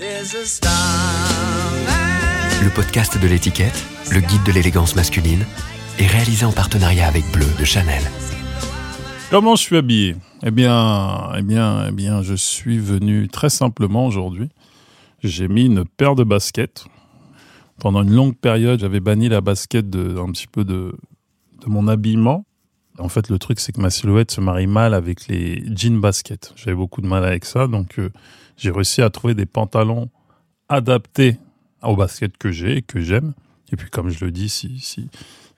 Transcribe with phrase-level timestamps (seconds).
[0.00, 0.04] Le
[2.72, 5.44] podcast de l'étiquette, le guide de l'élégance masculine,
[5.98, 8.00] est réalisé en partenariat avec Bleu de Chanel.
[9.28, 10.14] Comment je suis habillé?
[10.44, 14.50] Eh bien, eh bien, eh bien, je suis venu très simplement aujourd'hui.
[15.24, 16.84] J'ai mis une paire de baskets.
[17.80, 20.94] Pendant une longue période, j'avais banni la basket de, un petit peu de,
[21.60, 22.44] de mon habillement.
[23.00, 26.52] En fait, le truc, c'est que ma silhouette se marie mal avec les jeans baskets.
[26.54, 28.10] J'avais beaucoup de mal avec ça, donc euh,
[28.58, 30.10] j'ai réussi à trouver des pantalons
[30.68, 31.38] adaptés
[31.82, 33.32] aux baskets que j'ai et que j'aime.
[33.72, 35.08] Et puis, comme je le dis, si, si,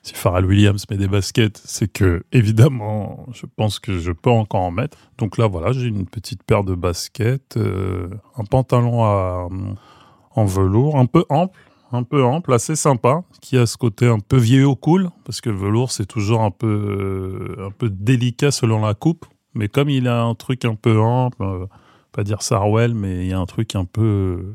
[0.02, 4.60] si Pharrell Williams met des baskets, c'est que, évidemment, je pense que je peux encore
[4.60, 4.98] en mettre.
[5.18, 11.06] Donc là, voilà, j'ai une petite paire de baskets, euh, un pantalon en velours, un
[11.06, 11.58] peu ample,
[11.92, 15.50] un peu ample, assez sympa, qui a ce côté un peu vieillot cool, parce que
[15.50, 19.26] le velours, c'est toujours un peu, euh, un peu délicat selon la coupe.
[19.54, 21.66] Mais comme il a un truc un peu ample, euh,
[22.12, 24.54] pas dire Sarwell, mais il y a un truc un peu euh,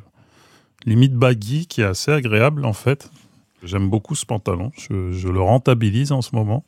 [0.86, 3.10] limite baggy qui est assez agréable en fait.
[3.64, 6.66] J'aime beaucoup ce pantalon, je, le rentabilise en ce moment.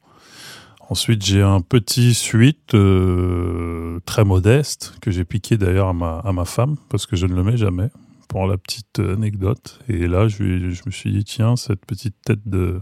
[0.90, 6.32] Ensuite, j'ai un petit suite euh, très modeste que j'ai piqué d'ailleurs à ma, à
[6.32, 7.90] ma femme parce que je ne le mets jamais
[8.30, 9.80] pour la petite anecdote.
[9.90, 12.82] Et là, je, je me suis dit, tiens, cette petite tête de,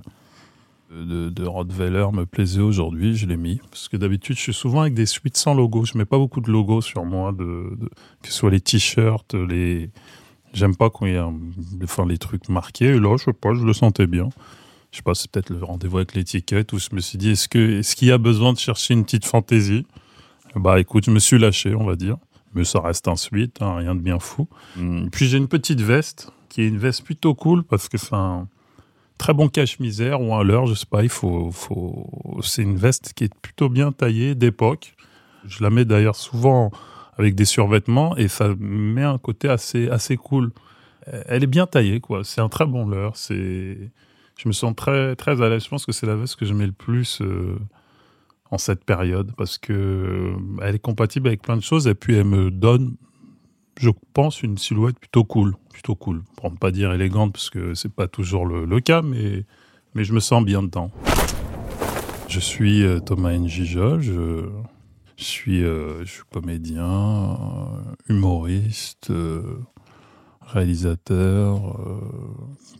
[0.95, 3.59] de, de Rottweiler me plaisait aujourd'hui, je l'ai mis.
[3.69, 5.85] Parce que d'habitude, je suis souvent avec des suites sans logo.
[5.85, 7.89] Je mets pas beaucoup de logos sur moi, de, de
[8.21, 9.89] que ce soit les t-shirts, les,
[10.55, 11.29] J'aime pas quand il y a
[11.83, 12.85] enfin, les trucs marqués.
[12.85, 14.29] Et là, je sais pas, je le sentais bien.
[14.91, 17.49] Je sais pas, c'est peut-être le rendez-vous avec l'étiquette où je me suis dit, est-ce
[17.95, 19.85] qu'il y a besoin de chercher une petite fantaisie?
[20.55, 22.15] Bah écoute, je me suis lâché, on va dire.
[22.53, 24.47] Mais ça reste un suite, hein, rien de bien fou.
[24.79, 28.15] Hum, Puis j'ai une petite veste, qui est une veste plutôt cool parce que c'est
[28.15, 28.47] un
[29.17, 32.09] très bon cache-misère ou un leurre, je sais pas, il faut, faut...
[32.43, 34.93] c'est une veste qui est plutôt bien taillée, d'époque.
[35.47, 36.71] Je la mets d'ailleurs souvent
[37.17, 40.51] avec des survêtements et ça met un côté assez, assez cool.
[41.27, 42.23] Elle est bien taillée, quoi.
[42.23, 43.15] C'est un très bon leurre.
[43.15, 43.77] C'est,
[44.37, 45.63] je me sens très, très à l'aise.
[45.63, 47.57] Je pense que c'est la veste que je mets le plus euh,
[48.51, 52.15] en cette période parce que euh, elle est compatible avec plein de choses et puis
[52.15, 52.95] elle me donne,
[53.79, 56.23] je pense, une silhouette plutôt cool, plutôt cool.
[56.37, 59.45] Pour ne pas dire élégante parce que c'est pas toujours le, cas, mais,
[59.93, 60.91] mais je me sens bien dedans.
[62.27, 64.49] Je suis euh, Thomas Njijol, je
[65.17, 67.33] je suis, euh, je suis comédien, euh,
[68.09, 69.13] humoriste,
[70.41, 71.79] réalisateur.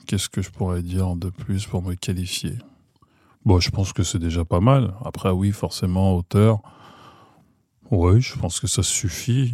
[0.05, 2.57] Qu'est-ce que je pourrais dire de plus pour me qualifier?
[3.45, 4.93] Bon, je pense que c'est déjà pas mal.
[5.05, 6.59] Après, oui, forcément, auteur.
[7.91, 9.53] Oui, je pense que ça suffit.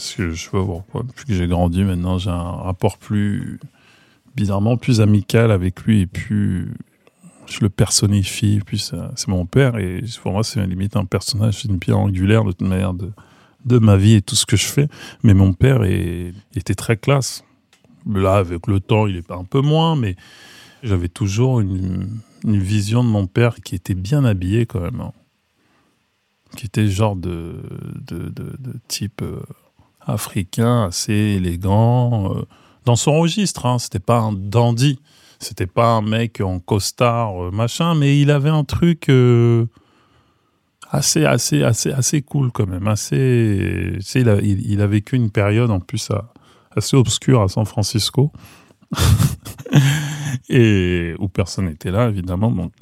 [0.00, 1.02] Parce que je sais pas pourquoi.
[1.02, 3.60] Depuis que j'ai grandi, maintenant, j'ai un rapport plus.
[4.34, 6.72] bizarrement plus amical avec lui et plus.
[7.46, 8.60] Je le personnifie.
[8.64, 12.44] Puis ça- c'est mon père et pour moi, c'est limite un personnage, une pierre angulaire
[12.44, 13.10] de toute manière de,
[13.66, 14.88] de ma vie et tout ce que je fais.
[15.22, 17.44] Mais mon père était très classe.
[18.06, 20.16] Là, avec le temps, il est un peu moins, mais
[20.82, 22.08] j'avais toujours une,
[22.44, 25.00] vision de mon père qui était bien habillé quand même.
[25.02, 25.12] hein.
[26.56, 27.60] Qui était genre de-
[28.58, 29.40] de type euh,
[30.12, 32.34] africain, assez élégant.
[32.36, 32.42] euh,
[32.84, 33.78] dans son registre, hein.
[33.78, 35.00] c'était pas un dandy.
[35.38, 39.66] C'était pas un mec en costard, euh, machin, mais il avait un truc euh,
[40.90, 42.86] assez, assez, assez, assez cool quand même.
[42.86, 46.10] Assez, tu il, a, vécu une période en plus
[46.76, 48.32] assez obscure à San Francisco.
[50.50, 52.50] et où personne n'était là, évidemment.
[52.50, 52.72] Donc,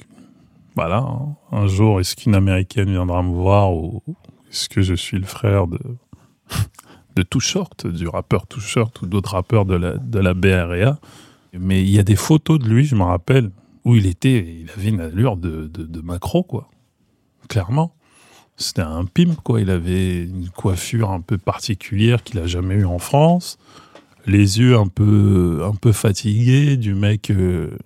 [0.75, 0.97] voilà.
[0.97, 1.35] hein.
[1.51, 4.03] Un jour, est-ce qu'une américaine viendra me voir ou
[4.49, 5.79] est-ce que je suis le frère de,
[7.15, 10.99] de Too Short, du rappeur Too Short ou d'autres rappeurs de la, de la BRA
[11.53, 13.51] Mais il y a des photos de lui, je me rappelle,
[13.85, 16.69] où il était, il avait une allure de, de, de macro, quoi.
[17.47, 17.93] Clairement.
[18.57, 19.61] C'était un pimp, quoi.
[19.61, 23.57] Il avait une coiffure un peu particulière qu'il a jamais eue en France
[24.25, 27.77] les yeux un peu, un peu fatigués du mec, euh,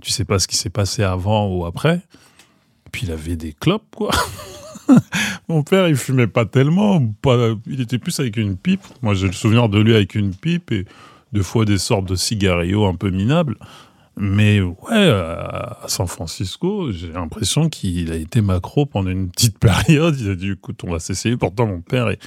[0.00, 2.00] tu sais pas ce qui s'est passé avant ou après.
[2.90, 4.10] Puis il avait des clopes, quoi.
[5.48, 7.02] Mon père, il fumait pas tellement,
[7.66, 8.82] il était plus avec une pipe.
[9.02, 10.84] Moi, j'ai le souvenir de lui avec une pipe et
[11.32, 13.56] deux fois des sortes de cigarillos un peu minables.
[14.16, 20.18] Mais ouais, à San Francisco, j'ai l'impression qu'il a été macro pendant une petite période.
[20.20, 21.36] Il a dit, écoute, on va s'essayer.
[21.36, 22.18] Pourtant, mon père est,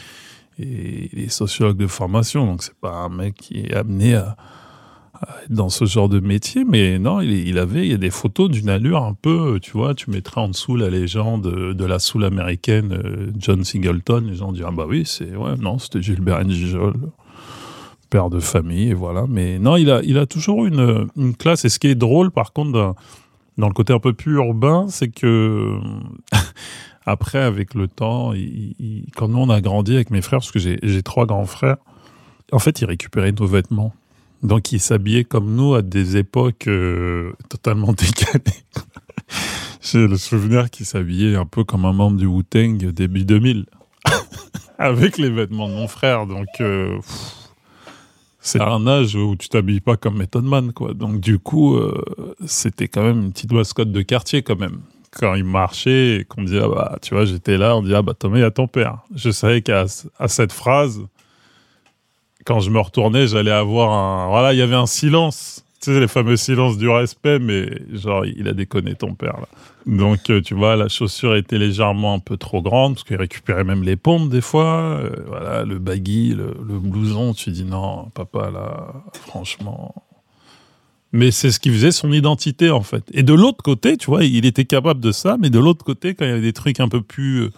[0.59, 4.35] est sociologue de formation, donc c'est pas un mec qui est amené à,
[5.50, 8.69] dans ce genre de métier, mais non, il, avait, il y a des photos d'une
[8.69, 12.94] allure un peu, tu vois, tu mettrais en dessous la légende de la soul américaine
[12.94, 16.95] euh, John Singleton, les gens diront, ah bah oui, c'est, ouais, non, c'était Gilbert Gijol,
[18.09, 19.25] père de famille, et voilà.
[19.27, 21.07] Mais non, il a, il a toujours une,
[21.38, 22.95] classe, et ce qui est drôle, par contre, dans,
[23.57, 25.79] dans le côté un peu plus urbain, c'est que,
[27.06, 28.33] après, avec le temps,
[29.15, 31.77] quand nous on a grandi avec mes frères, parce que j'ai trois grands frères,
[32.51, 33.94] en fait, ils récupéraient nos vêtements.
[34.45, 38.63] Donc, ils s'habillaient comme nous à des époques euh, totalement décalées.
[39.81, 43.65] J'ai le souvenir qu'ils s'habillaient un peu comme un membre du Wu-Tang début 2000.
[44.77, 46.27] Avec les vêtements de mon frère.
[46.27, 47.00] Donc, euh,
[48.39, 50.94] c'est un âge où tu t'habilles pas comme Method Man, quoi.
[50.94, 52.03] Donc, du coup, euh,
[52.45, 54.81] c'était quand même une petite mascotte de quartier, quand même.
[55.12, 58.03] Quand il marchait et qu'on disait, ah bah, tu vois, j'étais là, on dit, ah
[58.03, 59.00] bah, Thomas, il y a ton père.
[59.15, 59.86] Je savais qu'à
[60.27, 61.01] cette phrase,
[62.45, 64.30] quand je me retournais, j'allais avoir un.
[64.30, 65.65] Voilà, il y avait un silence.
[65.81, 69.47] Tu sais, les fameux silences du respect, mais genre, il a déconné ton père, là.
[69.86, 73.63] Donc, euh, tu vois, la chaussure était légèrement un peu trop grande, parce qu'il récupérait
[73.63, 75.00] même les pompes des fois.
[75.00, 78.94] Euh, voilà, le baggy, le, blouson, tu dis non, papa, là,
[79.27, 79.94] franchement.
[81.12, 83.03] Mais c'est ce qui faisait son identité, en fait.
[83.12, 86.15] Et de l'autre côté, tu vois, il était capable de ça, mais de l'autre côté,
[86.15, 87.51] quand il y avait des trucs un peu plus euh,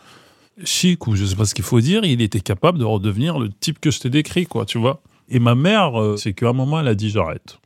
[0.64, 3.50] chic ou je sais pas ce qu'il faut dire, il était capable de redevenir le
[3.50, 5.02] type que je t'ai décrit, quoi, tu vois.
[5.30, 7.60] Et ma mère, euh, c'est qu'à un moment, elle a dit j'arrête.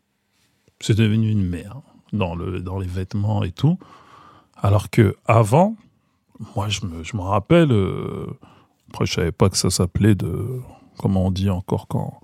[0.79, 3.77] C'est devenu une mère dans, le, dans les vêtements et tout.
[4.57, 5.75] Alors que avant,
[6.55, 8.27] moi, je me, je me rappelle, euh,
[8.89, 10.59] après, je savais pas que ça s'appelait de,
[10.97, 12.19] comment on dit encore quand.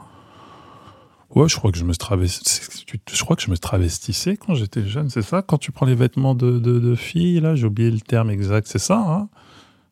[1.36, 5.10] Ouais, je crois que je me je crois que je me travestissais quand j'étais jeune,
[5.10, 5.42] c'est ça?
[5.42, 8.66] Quand tu prends les vêtements de, de, de filles, là, j'ai oublié le terme exact,
[8.68, 9.30] c'est ça, hein?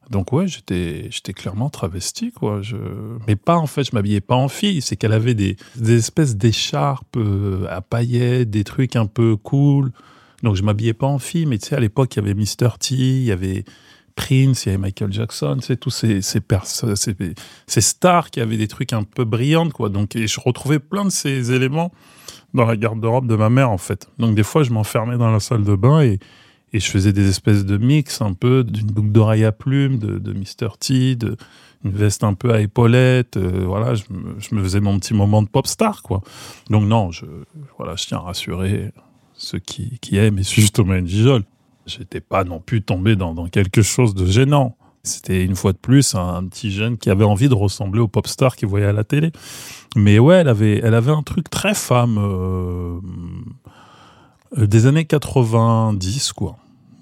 [0.10, 2.62] Donc ouais, j'étais j'étais clairement travesti quoi.
[3.28, 4.82] Mais pas en fait, je m'habillais pas en fille.
[4.82, 9.92] C'est qu'elle avait des, des espèces d'écharpes euh, à paillettes, des trucs un peu cool.
[10.44, 11.46] Donc je m'habillais pas en fille.
[11.46, 13.66] Mais tu sais, à l'époque, il y avait Mr T, il y avait
[14.16, 16.40] Prince, il y avait Michael Jackson, c'est tous ces ces,
[16.96, 17.16] ces,
[17.68, 19.90] ces stars qui avaient des trucs un peu brillantes quoi.
[19.90, 21.92] Donc et je retrouvais plein de ces éléments
[22.54, 24.08] dans la garde-robe de ma mère en fait.
[24.18, 26.20] Donc des fois, je m'enfermais dans la salle de bain et
[26.76, 30.20] et je faisais des espèces de mix un peu d'une boucle d'oreille à plumes, de,
[30.20, 30.78] de Mr.
[30.78, 31.38] T, de,
[31.86, 33.38] une veste un peu à épaulettes.
[33.38, 36.22] Euh, voilà, je me, faisais mon petit moment de pop star, quoi.
[36.70, 37.26] Donc non, je,
[37.78, 38.92] voilà, je tiens à rassurer
[39.36, 41.44] ceux qui, aiment et suivent Thomas Gijol.
[41.86, 44.76] J'étais pas non plus tombé dans, dans quelque chose de gênant.
[45.04, 48.28] C'était une fois de plus un, petit jeune qui avait envie de ressembler au pop
[48.28, 49.32] star qu'il voyait à la télé.
[49.96, 53.00] Mais ouais, elle avait, elle avait un truc très femme euh,
[54.58, 56.58] euh des années 90, quoi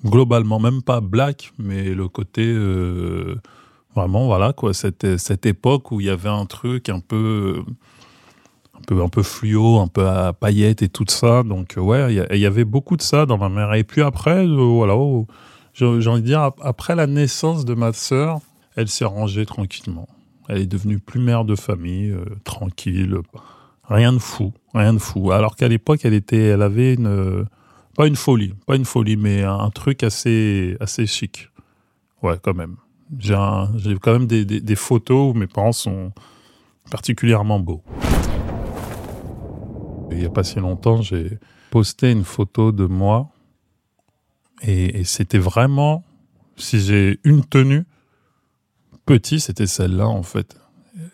[0.05, 3.35] globalement, même pas black, mais le côté euh,
[3.95, 7.63] vraiment, voilà, quoi, cette, cette époque où il y avait un truc un peu,
[8.73, 11.43] un peu, un peu fluo, un peu à paillettes et tout ça.
[11.43, 13.73] Donc, ouais, il y, avait beaucoup de ça dans ma mère.
[13.73, 15.27] Et puis après, euh, voilà, oh,
[15.73, 18.39] j'ai envie de dire, après la naissance de ma sœur,
[18.75, 20.07] elle s'est rangée tranquillement.
[20.49, 23.17] Elle est devenue plus mère de famille, euh, tranquille,
[23.85, 25.31] rien de fou, rien de fou.
[25.31, 27.45] Alors qu'à l'époque, elle était, elle avait une
[27.95, 31.49] pas une folie, pas une folie, mais un, truc assez, assez chic.
[32.21, 32.77] Ouais, quand même.
[33.19, 33.35] J'ai
[34.01, 36.11] quand même des, des, photos où mes parents sont
[36.89, 37.83] particulièrement beaux.
[40.11, 41.37] Il n'y a pas si longtemps, j'ai
[41.69, 43.29] posté une photo de moi
[44.61, 46.03] et, et c'était vraiment,
[46.55, 47.85] si j'ai une tenue,
[49.05, 50.57] petit, c'était celle-là en fait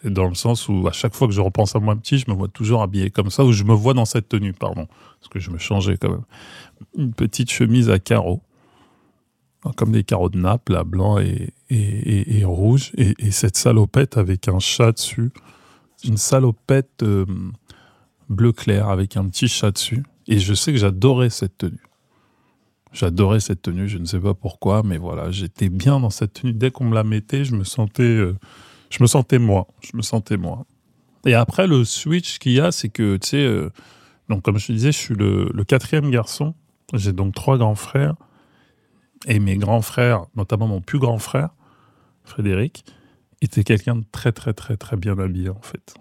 [0.04, 2.36] dans le sens où à chaque fois que je repense à moi petit, je me
[2.36, 4.88] vois toujours habillé comme ça, ou je me vois dans cette tenue, pardon,
[5.20, 6.26] parce que je me changeais quand même.
[6.98, 8.42] Une petite chemise à carreaux,
[9.76, 14.48] comme des carreaux de nappe, là, blanc et, et, et, rouge, et, cette salopette avec
[14.48, 15.32] un chat dessus,
[16.04, 17.26] une salopette euh,
[18.30, 21.84] bleu clair avec un petit chat dessus, et je sais que j'adorais cette tenue.
[22.92, 26.54] J'adorais cette tenue, je ne sais pas pourquoi, mais voilà, j'étais bien dans cette tenue.
[26.54, 28.04] Dès qu'on me la mettait, je me sentais...
[28.04, 28.36] Euh,
[28.90, 29.68] je me sentais moi.
[29.82, 30.66] Je me sentais moi.
[31.26, 33.70] Et après, le switch qu'il y a, c'est que, tu sais, euh,
[34.30, 36.56] donc comme je te disais, je suis le, quatrième garçon.
[36.94, 38.16] J'ai donc trois grands frères.
[39.28, 41.50] Et mes grands frères, notamment mon plus grand frère,
[42.24, 42.86] Frédéric,
[43.42, 45.94] était quelqu'un de très, très, très, très bien habillé, en fait.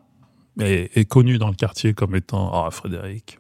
[0.61, 3.39] Et, connu dans le quartier comme étant, ah, Frédéric,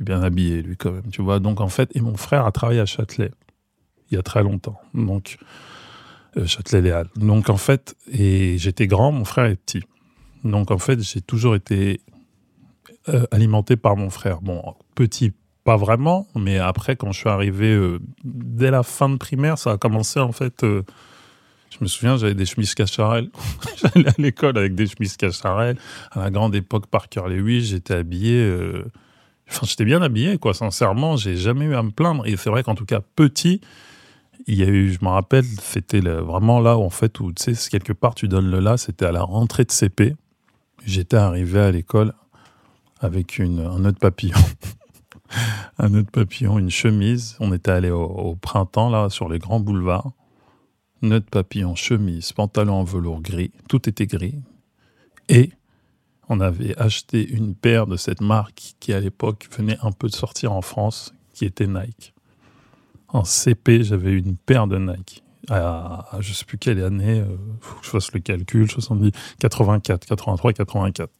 [0.00, 1.40] bien habillé, lui, quand même, tu vois.
[1.40, 3.30] Donc, en fait, et mon frère a travaillé à Châtelet,
[4.10, 4.80] il y a très longtemps.
[4.94, 5.38] Donc,
[6.36, 7.08] euh, Châtelet-Léal.
[7.16, 9.82] Donc en fait, et j'étais grand, mon frère est petit.
[10.42, 12.00] Donc en fait, j'ai toujours été
[13.08, 14.40] euh, alimenté par mon frère.
[14.40, 15.32] Bon, petit,
[15.64, 19.72] pas vraiment, mais après, quand je suis arrivé, euh, dès la fin de primaire, ça
[19.72, 20.64] a commencé en fait.
[21.74, 23.30] Je me souviens, j'avais des chemises cacharelles.
[23.76, 25.76] J'allais à l'école avec des chemises cacharelles.
[26.12, 28.36] À la grande époque, Parker Lewis, j'étais habillé.
[28.36, 28.84] Euh,
[29.50, 30.54] enfin, j'étais bien habillé, quoi.
[30.54, 32.26] Sincèrement, j'ai jamais eu à me plaindre.
[32.26, 33.60] Et c'est vrai qu'en tout cas, petit,
[34.46, 37.56] il y a eu, je me rappelle, c'était vraiment là où, en fait, où, tu
[37.56, 40.14] sais, quelque part, tu donnes le là, c'était à la rentrée de CP.
[40.86, 42.12] J'étais arrivé à l'école
[43.00, 44.38] avec un nœud papillon.
[45.78, 47.36] un nœud papillon, une chemise.
[47.40, 50.12] On était allé au, printemps, là, sur les grands boulevards
[51.04, 54.40] nœud de papillon, chemise, pantalon en velours gris, tout était gris.
[55.28, 55.50] Et
[56.28, 60.14] on avait acheté une paire de cette marque qui à l'époque venait un peu de
[60.14, 62.14] sortir en France, qui était Nike.
[63.08, 65.22] En CP, j'avais une paire de Nike.
[65.50, 69.12] À, je ne sais plus quelle année, euh, faut que je fasse le calcul, 70,
[69.40, 71.12] 84, 83, 84.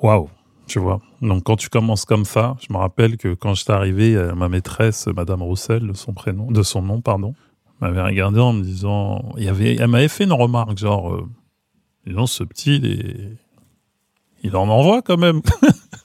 [0.00, 0.30] Waouh,
[0.70, 1.00] tu vois.
[1.20, 5.08] Donc quand tu commences comme ça, je me rappelle que quand j'étais arrivé, ma maîtresse,
[5.08, 7.34] Madame Roussel, de son prénom, de son nom, pardon,
[7.80, 11.28] m'avait regardé en me disant, il avait, elle m'avait fait une remarque genre, euh,
[12.06, 13.36] disons ce petit, il,
[14.42, 15.40] il en envoie quand même.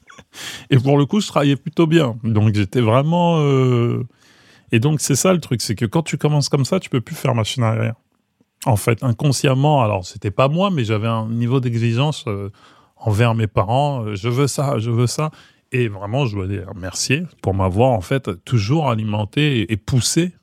[0.72, 2.18] et pour le coup, je travaillais plutôt bien.
[2.24, 3.40] Donc j'étais vraiment.
[3.42, 4.04] Euh,
[4.72, 7.02] et donc c'est ça le truc, c'est que quand tu commences comme ça, tu peux
[7.02, 7.96] plus faire machine arrière.
[8.66, 12.50] En fait, inconsciemment, alors c'était pas moi, mais j'avais un niveau d'exigence euh,
[13.06, 14.04] envers mes parents.
[14.04, 15.32] Euh, je veux ça, je veux ça.
[15.72, 20.34] Et vraiment, je dois les remercier pour m'avoir en fait toujours alimenté et poussé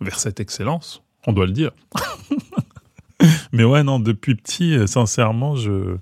[0.00, 1.72] vers cette excellence, on doit le dire.
[3.52, 5.96] Mais ouais, non, depuis petit, euh, sincèrement, je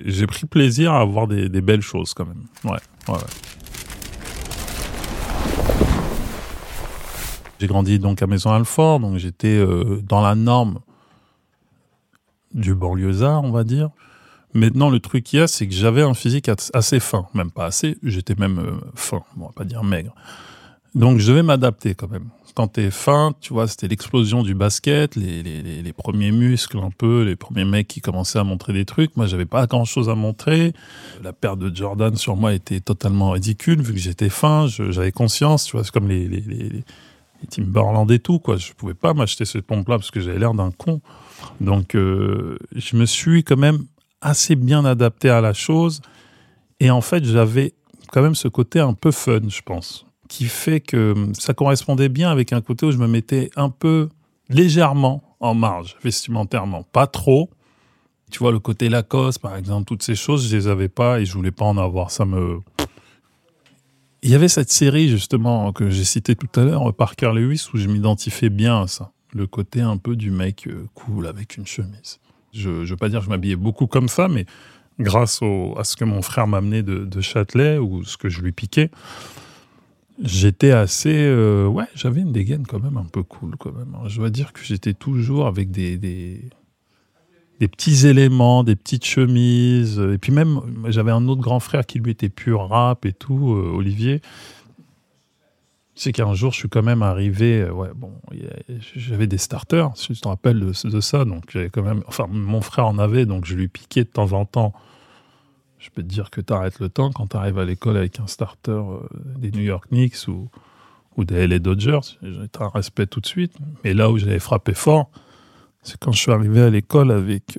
[0.00, 2.42] j'ai pris plaisir à avoir des, belles choses quand même.
[2.64, 3.20] Ouais, ouais,
[7.60, 10.80] J'ai grandi donc à Maison-Alfort, donc j'étais euh, dans la norme
[12.52, 13.90] du banlieusard, on va dire.
[14.54, 17.66] Maintenant, le truc qu'il y a, c'est que j'avais un physique assez fin, même pas
[17.66, 20.14] assez, j'étais même euh, fin, on va pas dire maigre.
[20.94, 22.28] Donc je devais m'adapter quand même.
[22.54, 26.90] Quand t'es fin, tu vois, c'était l'explosion du basket, les, les, les, premiers muscles un
[26.96, 29.16] peu, les premiers mecs qui commençaient à montrer des trucs.
[29.16, 30.72] Moi, j'avais pas grand chose à montrer.
[31.24, 34.68] La paire de Jordan sur moi était totalement ridicule vu que j'étais fin.
[34.68, 36.84] J'avais conscience, tu vois, c'est comme les, les, les,
[37.50, 38.56] Timberland et tout, quoi.
[38.56, 41.00] Je pouvais pas m'acheter cette pompe-là parce que j'avais l'air d'un con.
[41.60, 43.84] Donc, euh, je me suis quand même
[44.24, 46.00] assez bien adapté à la chose.
[46.80, 47.74] Et en fait, j'avais
[48.10, 52.30] quand même ce côté un peu fun, je pense qui fait que ça correspondait bien
[52.30, 54.08] avec un côté où je me mettais un peu
[54.48, 57.50] légèrement en marge vestimentairement, pas trop.
[58.30, 61.24] Tu vois, le côté Lacoste, par exemple, toutes ces choses, je les avais pas et
[61.24, 62.10] je voulais pas en avoir.
[62.10, 62.58] Ça me.
[64.22, 67.76] Il y avait cette série, justement, que j'ai citée tout à l'heure, Parker Lewis, où
[67.76, 69.12] je m'identifiais bien à ça.
[69.32, 72.18] Le côté un peu du mec euh, cool avec une chemise.
[72.54, 74.46] Je ne veux pas dire que je m'habillais beaucoup comme ça, mais
[74.98, 75.40] grâce
[75.76, 78.90] à ce que mon frère m'amenait de, de Châtelet ou ce que je lui piquais,
[80.22, 81.12] J'étais assez.
[81.12, 83.96] Euh, ouais, j'avais une dégaine quand même un peu cool, quand même.
[84.06, 86.50] Je dois dire que j'étais toujours avec des, des,
[87.58, 89.98] des, petits éléments, des petites chemises.
[89.98, 93.54] Et puis même, j'avais un autre grand frère qui lui était pur rap et tout,
[93.54, 94.20] euh, Olivier.
[95.96, 97.60] C'est qu'un jour, je suis quand même arrivé.
[97.60, 98.12] Euh, ouais, bon,
[98.96, 101.24] j'avais des starters, si tu te rappelles de, de ça.
[101.24, 102.02] Donc, j'avais quand même.
[102.08, 104.74] Enfin, mon frère en avait, donc je lui piquais de temps en temps
[105.84, 108.18] je peux te dire que tu arrêtes le temps quand tu arrives à l'école avec
[108.18, 109.00] un starter euh,
[109.36, 110.48] des New York Knicks ou,
[111.18, 112.00] ou des LA Dodgers.
[112.22, 113.52] J'ai un respect tout de suite.
[113.84, 115.10] Mais là où j'avais frappé fort,
[115.82, 117.58] c'est quand je suis arrivé à l'école avec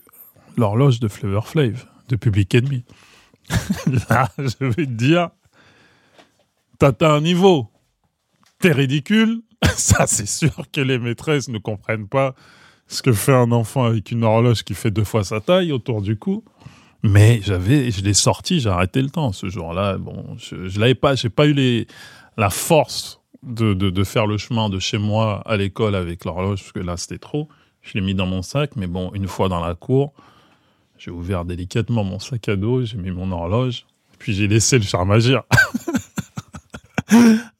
[0.57, 2.83] l'horloge de Flavor Flav, de Public Enemy.
[4.09, 5.29] là, je vais te dire,
[6.79, 7.69] t'as un niveau.
[8.59, 9.41] T'es ridicule.
[9.75, 12.35] Ça, c'est sûr que les maîtresses ne comprennent pas
[12.87, 16.01] ce que fait un enfant avec une horloge qui fait deux fois sa taille autour
[16.01, 16.43] du cou.
[17.03, 19.97] Mais j'avais, je l'ai sorti, j'ai arrêté le temps ce jour-là.
[19.97, 21.87] Bon, je, je l'avais pas, j'ai pas eu les,
[22.37, 26.61] la force de, de, de, faire le chemin de chez moi à l'école avec l'horloge,
[26.61, 27.47] parce que là c'était trop.
[27.81, 30.13] Je l'ai mis dans mon sac, mais bon, une fois dans la cour,
[30.97, 33.85] j'ai ouvert délicatement mon sac à dos, j'ai mis mon horloge,
[34.17, 35.43] puis j'ai laissé le charme agir.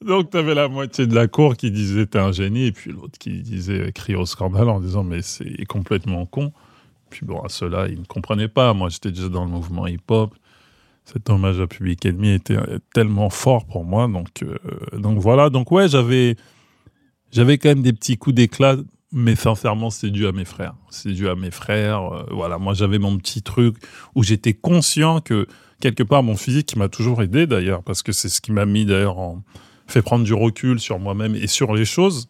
[0.06, 2.92] Donc, tu avais la moitié de la cour qui disait t'es un génie, et puis
[2.92, 6.52] l'autre qui disait crier au scandale en disant mais c'est complètement con.
[7.10, 8.72] Puis bon, à cela, ils ne comprenaient pas.
[8.72, 10.34] Moi, j'étais déjà dans le mouvement hip-hop.
[11.04, 12.56] Cet hommage à Public Enemy était
[12.94, 14.08] tellement fort pour moi.
[14.08, 14.56] Donc, euh,
[14.96, 15.50] donc voilà.
[15.50, 16.36] Donc ouais, j'avais,
[17.32, 18.76] j'avais quand même des petits coups d'éclat,
[19.12, 20.74] mais sincèrement, c'est dû à mes frères.
[20.90, 22.12] C'est dû à mes frères.
[22.12, 23.76] Euh, voilà, moi, j'avais mon petit truc
[24.14, 25.46] où j'étais conscient que
[25.80, 28.66] quelque part, mon physique, qui m'a toujours aidé d'ailleurs, parce que c'est ce qui m'a
[28.66, 29.42] mis d'ailleurs en
[29.86, 32.28] fait prendre du recul sur moi-même et sur les choses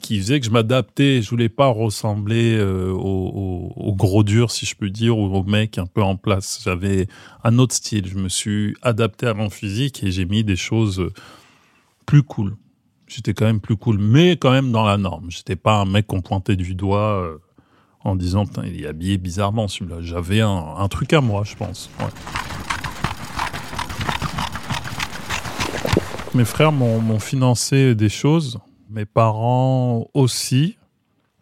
[0.00, 1.22] qui faisait que je m'adaptais.
[1.22, 5.78] Je voulais pas ressembler euh, au, gros dur, si je peux dire, ou au mec
[5.78, 6.60] un peu en place.
[6.64, 7.06] J'avais
[7.42, 8.06] un autre style.
[8.06, 11.08] Je me suis adapté à mon physique et j'ai mis des choses
[12.06, 12.56] plus cool.
[13.06, 15.30] J'étais quand même plus cool, mais quand même dans la norme.
[15.30, 17.38] J'étais pas un mec qu'on pointait du doigt euh,
[18.00, 19.98] en disant Putain, il est habillé bizarrement celui-là.
[20.00, 21.88] J'avais un, un truc à moi, je pense.
[22.00, 22.53] Ouais.
[26.34, 28.58] Mes frères m'ont financé des choses,
[28.90, 30.76] mes parents aussi,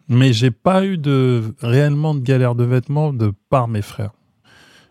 [0.07, 4.11] mais j'ai pas eu de réellement de galère de vêtements de par mes frères.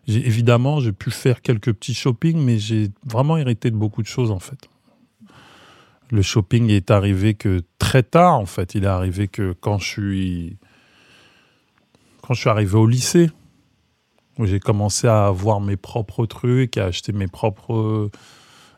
[0.09, 4.33] Évidemment, j'ai pu faire quelques petits shopping, mais j'ai vraiment hérité de beaucoup de choses
[4.33, 4.69] en fait.
[6.11, 8.75] Le shopping est arrivé que très tard en fait.
[8.75, 10.57] Il est arrivé que quand je suis
[12.23, 13.31] quand je suis arrivé au lycée,
[14.37, 18.11] où j'ai commencé à avoir mes propres trucs, à acheter mes propres.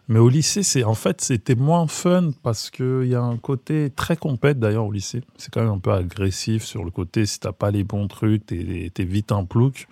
[0.09, 3.39] Mais au lycée, c'est en fait c'était moins fun parce que il y a un
[3.39, 5.23] côté très compète d'ailleurs au lycée.
[5.39, 8.45] C'est quand même un peu agressif sur le côté si t'as pas les bons trucs,
[8.47, 9.89] t'es t'es vite un plouc.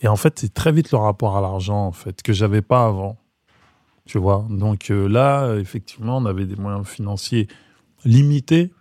[0.00, 2.86] Et en fait, c'est très vite le rapport à l'argent en fait que j'avais pas
[2.86, 3.16] avant.
[4.06, 4.46] Tu vois?
[4.50, 7.48] Donc euh, là, effectivement, on avait des moyens financiers
[8.04, 8.72] limités.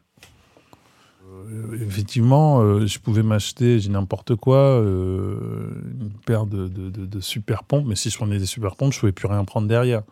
[1.25, 7.19] Euh, effectivement, euh, je pouvais m'acheter, j'ai n'importe quoi, une paire de, de, de- de
[7.19, 10.03] super pompes, mais si je prenais des super pompes, je pouvais plus rien prendre derrière.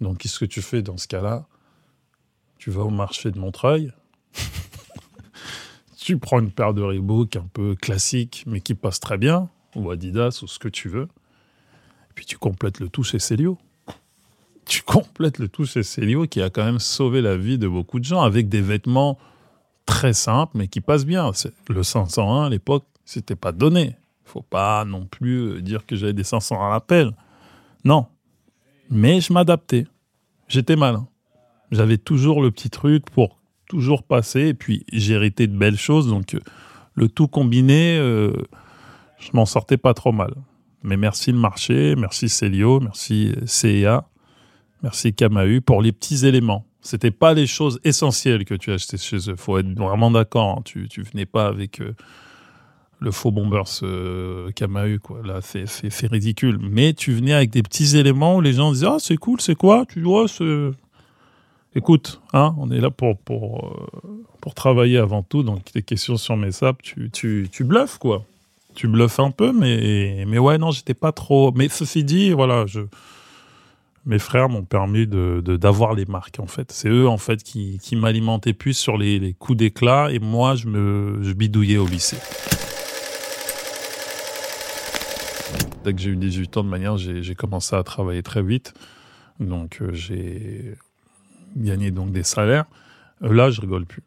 [0.00, 1.46] Donc, qu'est-ce que tu fais dans ce cas-là?
[2.58, 3.92] Tu vas au marché de Montreuil,
[5.96, 9.90] tu prends une paire de Reebok un peu classique, mais qui passe très bien, ou
[9.90, 11.08] Adidas, ou ce que tu veux,
[12.10, 13.56] et puis tu complètes le tout chez Célio.
[14.66, 17.98] Tu complètes le tout chez Célio, qui a quand même sauvé la vie de beaucoup
[17.98, 19.18] de gens, avec des vêtements
[19.86, 21.32] très simples, mais qui passent bien.
[21.68, 23.96] Le 501, à l'époque, c'était pas donné.
[24.24, 27.12] Faut pas non plus euh, dire que j'avais des 500 à l'appel.
[27.84, 28.06] Non.
[28.90, 29.86] Mais je m'adaptais.
[30.48, 31.06] J'étais malin.
[31.70, 34.48] J'avais toujours le petit truc pour toujours passer.
[34.48, 36.08] Et puis, hérité de belles choses.
[36.08, 36.40] Donc, euh,
[36.94, 38.32] le tout combiné, euh,
[39.18, 40.34] je m'en sortais pas trop mal.
[40.82, 44.08] Mais merci le marché, merci Célio, merci euh, CEA,
[44.82, 46.66] merci Kamahu pour les petits éléments.
[46.80, 49.36] C'était pas les choses essentielles que tu achetais chez eux.
[49.36, 50.56] Faut être vraiment d'accord.
[50.58, 50.62] hein.
[50.64, 51.82] Tu, tu venais pas avec
[53.00, 55.20] le faux bombers euh, Kamahu, quoi.
[55.24, 55.66] Là, c'est,
[56.06, 56.58] ridicule.
[56.60, 59.56] Mais tu venais avec des petits éléments où les gens disaient Ah, c'est cool, c'est
[59.56, 59.84] quoi?
[59.88, 60.70] Tu vois, c'est.
[61.74, 63.64] Écoute, hein, on est là pour, pour,
[64.04, 65.42] euh, pour travailler avant tout.
[65.42, 68.24] Donc, des questions sur mes saps, tu, tu, tu bluffes, quoi.
[68.74, 71.52] Tu bluffes un peu, mais, mais ouais, non, j'étais pas trop.
[71.52, 72.80] Mais ceci dit, voilà, je
[74.06, 76.72] mes frères m'ont permis de- d'avoir les marques en fait.
[76.72, 80.54] C'est eux en fait qui, qui m'alimentaient plus sur les, les coups d'éclat et moi
[80.54, 82.16] je me je bidouillais au lycée.
[85.84, 88.74] Dès que j'ai eu 18 ans de manière, j'ai, commencé à travailler très vite.
[89.38, 90.74] Donc euh, j'ai
[91.56, 92.66] gagné donc des salaires.
[93.22, 94.02] Euh, là, je rigole plus.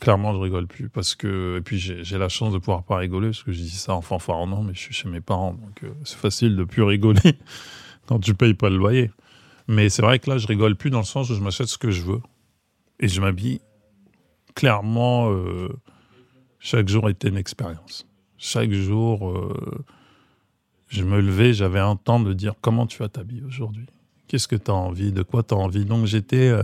[0.00, 3.28] Clairement, je rigole plus parce que et puis j'ai, la chance de pouvoir pas rigoler
[3.28, 5.90] parce que je dis ça en fanfaronnant, mais je suis chez mes parents donc euh,
[6.04, 7.38] c'est facile de plus rigoler
[8.06, 9.10] quand tu payes pas le loyer.
[9.68, 11.78] Mais c'est vrai que là, je rigole plus dans le sens où je m'achète ce
[11.78, 12.20] que je veux.
[13.00, 13.60] Et je m'habille.
[14.54, 15.36] Clairement,
[16.60, 18.06] chaque jour était une expérience.
[18.38, 19.50] Chaque jour,
[20.88, 23.86] je me levais, j'avais un temps de dire comment tu vas t'habiller aujourd'hui?
[24.28, 25.12] Qu'est-ce que tu as envie?
[25.12, 25.84] De quoi tu as envie?
[25.84, 26.48] Donc j'étais.
[26.48, 26.62] euh,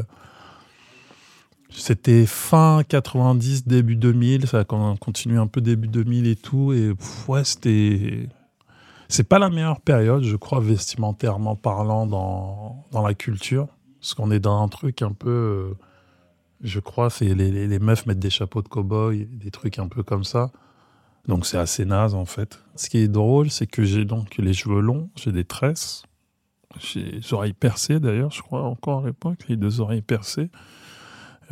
[1.70, 4.46] c'était fin 90, début 2000.
[4.46, 6.72] Ça a con- continué un peu début 2000 et tout.
[6.72, 6.92] Et
[7.28, 8.28] ouais, c'était.
[9.08, 13.68] C'est pas la meilleure période, je crois, vestimentairement parlant, dans, dans la culture.
[14.00, 15.30] Parce qu'on est dans un truc un peu.
[15.30, 15.74] euh,
[16.62, 20.02] je crois, c'est les, les meufs mettent des chapeaux de cow-boy, des trucs un peu
[20.02, 20.50] comme ça.
[21.28, 22.62] Donc c'est assez naze en fait.
[22.74, 26.02] Ce qui est drôle, c'est que j'ai donc les cheveux longs, j'ai des tresses,
[26.80, 30.50] j'ai les oreilles percées d'ailleurs, je crois encore à l'époque, les deux oreilles percées,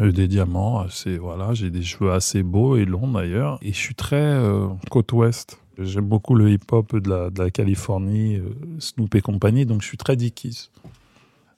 [0.01, 3.79] euh, des diamants, assez, voilà, j'ai des cheveux assez beaux et longs d'ailleurs, et je
[3.79, 5.61] suis très euh, côte ouest.
[5.79, 10.17] J'aime beaucoup le hip-hop de la, Californie, euh, Snoop et compagnie, donc je suis très
[10.17, 10.71] Dickies.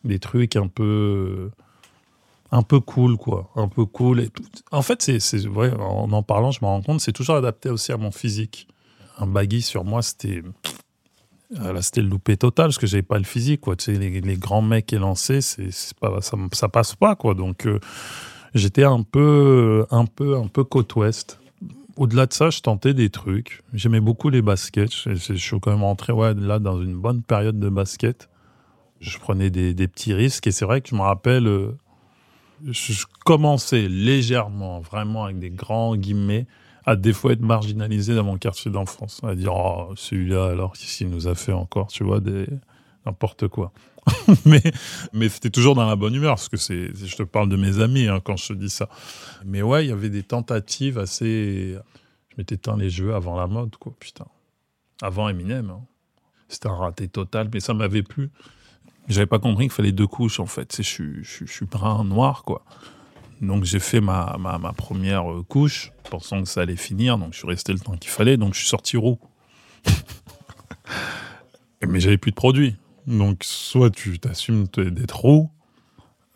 [0.04, 1.50] Des trucs un peu
[2.52, 3.50] un peu cool, quoi.
[3.56, 4.20] Un peu cool.
[4.20, 4.44] Et tout.
[4.70, 7.92] En fait, c'est, vrai, en en parlant, je me rends compte, c'est toujours adapté aussi
[7.92, 8.68] à mon physique.
[9.18, 10.42] Un baggy sur moi, c'était.
[11.58, 13.74] euh, Là, c'était le loupé total, parce que j'avais pas le physique, quoi.
[13.74, 17.34] Tu sais, les, grands mecs élancés, c'est, pas, ça, ça passe pas, quoi.
[17.34, 17.80] Donc, euh,
[18.54, 21.40] j'étais un peu, un peu, un peu côte ouest.
[21.96, 23.62] Au-delà de ça, je tentais des trucs.
[23.72, 24.92] J'aimais beaucoup les baskets.
[24.92, 28.28] Je, suis quand même rentré, ouais, là, dans une bonne période de basket.
[29.00, 31.46] Je prenais des, des petits risques, et c'est vrai que je me rappelle.
[31.46, 31.78] euh,
[32.66, 36.46] je commençais légèrement, vraiment avec des grands guillemets,
[36.84, 39.20] à des fois être marginalisé dans mon quartier d'enfance.
[39.22, 42.46] À dire, oh, celui-là, alors, qu'est-ce nous a fait encore, tu vois, des...
[43.06, 43.72] n'importe quoi.
[44.46, 44.60] mais
[45.12, 47.78] mais c'était toujours dans la bonne humeur, parce que c'est, je te parle de mes
[47.78, 48.88] amis hein, quand je te dis ça.
[49.44, 51.76] Mais ouais, il y avait des tentatives assez.
[52.30, 54.26] Je m'étais teint les jeux avant la mode, quoi, putain.
[55.02, 55.70] Avant Eminem.
[55.70, 55.82] hein.
[56.48, 58.30] C'était un raté total, mais ça m'avait plu.
[59.08, 60.80] J'avais pas compris qu'il fallait deux couches, en fait.
[60.82, 62.64] Je suis, brun noir, quoi.
[63.42, 64.38] Donc j'ai fait ma,
[64.76, 67.18] première euh, couche, pensant que ça allait finir.
[67.18, 68.36] Donc je suis resté le temps qu'il fallait.
[68.36, 69.18] Donc je suis sorti roux.
[71.86, 72.76] Mais j'avais plus de produit.
[73.08, 75.50] Donc soit tu t'assumes d'être roux,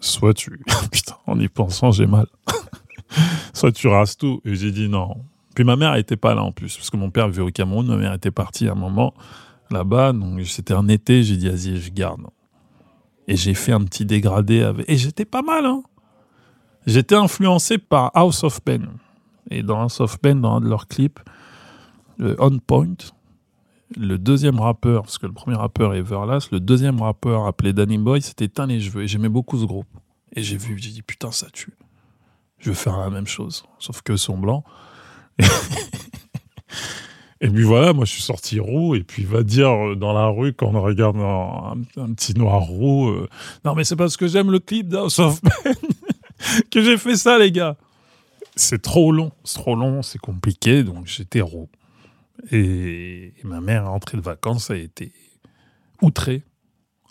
[0.00, 0.61] soit tu...
[0.90, 2.26] Putain, en y pensant, j'ai mal.
[3.55, 4.40] soit tu rases tout.
[4.44, 5.24] Et j'ai dit non.
[5.55, 7.87] Puis ma mère n'était pas là en plus, parce que mon père vivait au Cameroun,
[7.87, 9.14] ma mère était partie à un moment
[9.70, 10.12] là-bas.
[10.12, 12.22] Donc c'était un été, j'ai dit vas-y, je garde.
[13.28, 14.88] Et j'ai fait un petit dégradé avec.
[14.88, 15.82] Et j'étais pas mal, hein.
[16.86, 18.88] J'étais influencé par House of Pen.
[19.50, 21.18] Et dans House of Pen, dans un de leurs clips,
[22.18, 22.94] le On Point,
[23.96, 27.98] le deuxième rappeur, parce que le premier rappeur est Everlast, le deuxième rappeur appelé Danny
[27.98, 29.02] Boy s'était éteint les cheveux.
[29.02, 29.88] Et j'aimais beaucoup ce groupe.
[30.34, 31.74] Et j'ai vu, j'ai dit putain, ça tue.
[32.58, 33.64] Je veux faire la même chose.
[33.78, 34.64] Sauf que son blanc.
[37.46, 40.26] Et puis voilà, moi je suis sorti roux, et puis va dire euh, dans la
[40.26, 43.28] rue quand on regarde un, petit noir roux, euh,
[43.64, 45.40] non mais c'est parce que j'aime le clip d'House of
[46.72, 47.76] que j'ai fait ça les gars.
[48.56, 51.68] C'est trop long, c'est trop long, c'est compliqué, donc j'étais roux.
[52.50, 55.12] Et, ma mère rentrée de vacances a été
[56.02, 56.42] outrée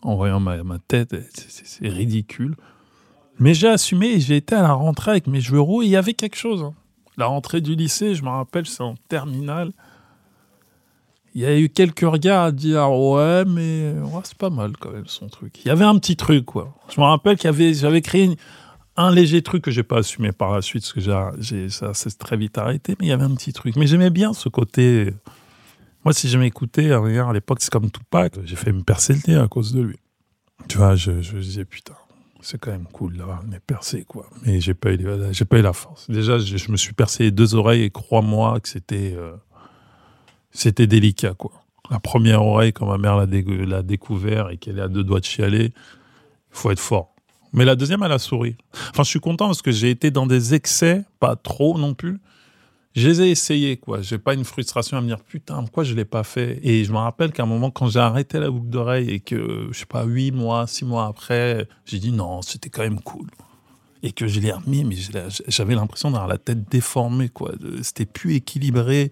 [0.02, 2.58] en voyant ma, tête, c'est ridicule.
[3.40, 5.96] Mais j'ai assumé j'ai été à la rentrée avec mes cheveux roux et il y
[5.96, 6.62] avait quelque chose.
[6.62, 6.74] Hein.
[7.16, 9.72] La rentrée du lycée, je me rappelle, c'est en terminale
[11.36, 13.94] il y a eu quelques regards à dire ouais mais
[14.24, 15.60] c'est pas mal quand même son truc.
[15.64, 16.74] Il y avait un petit truc quoi.
[16.90, 18.36] Je me rappelle qu'il y avait j'avais créé
[18.96, 22.12] un léger truc que j'ai pas assumé par la suite parce que j'ai ça s'est
[22.12, 23.76] très vite arrêté mais il y avait un petit truc.
[23.76, 25.14] Mais j'aimais bien ce côté.
[26.06, 29.38] Moi si je m'écoutais à l'époque c'est comme Tupac, j'ai fait me percer le nez
[29.38, 29.98] à cause de lui.
[30.70, 31.96] Tu vois, je, je disais putain
[32.46, 34.30] c'est quand même cool d'avoir me percé quoi.
[34.46, 35.00] Mais j'ai pas eu
[35.32, 36.10] j'ai pas eu la force.
[36.10, 39.36] Déjà je, me suis percé les deux oreilles et crois-moi que c'était euh,
[40.56, 41.52] c'était délicat, quoi.
[41.92, 45.26] La première oreille, quand ma mère l'a, découvert et qu'elle est à deux doigts de
[45.26, 45.72] chialer,
[46.50, 47.14] faut être fort.
[47.54, 48.56] Mais la deuxième, elle a souri.
[48.90, 52.20] Enfin, je suis content parce que j'ai été dans des excès, pas trop non plus.
[52.96, 54.02] Je les ai essayés, quoi.
[54.02, 56.60] J'ai pas une frustration à me dire, putain, pourquoi je l'ai pas fait?
[56.64, 59.68] Et je me rappelle qu'à un moment, quand j'ai arrêté la boucle d'oreille et que,
[59.72, 63.28] je sais pas, huit mois, six mois après, j'ai dit non, c'était quand même cool.
[64.02, 64.96] Et que je l'ai remis, mais
[65.48, 67.52] j'avais l'impression d'avoir la tête déformée, quoi.
[67.82, 69.12] C'était plus équilibré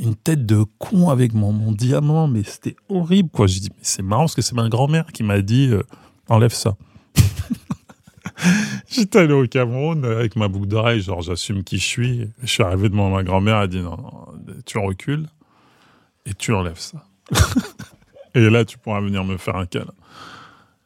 [0.00, 3.46] une tête de con avec mon, mon diamant, mais c'était horrible, quoi.
[3.46, 5.82] Je dis, mais c'est marrant parce que c'est ma grand-mère qui m'a dit, euh,
[6.28, 6.76] enlève ça.
[8.88, 12.28] J'étais allé au Cameroun avec ma boucle d'oreille, genre j'assume qui je suis.
[12.42, 14.28] Je suis arrivé devant ma grand-mère, elle a dit, non, non,
[14.64, 15.26] tu recules
[16.24, 17.04] et tu enlèves ça.
[18.34, 19.92] et là, tu pourras venir me faire un câlin.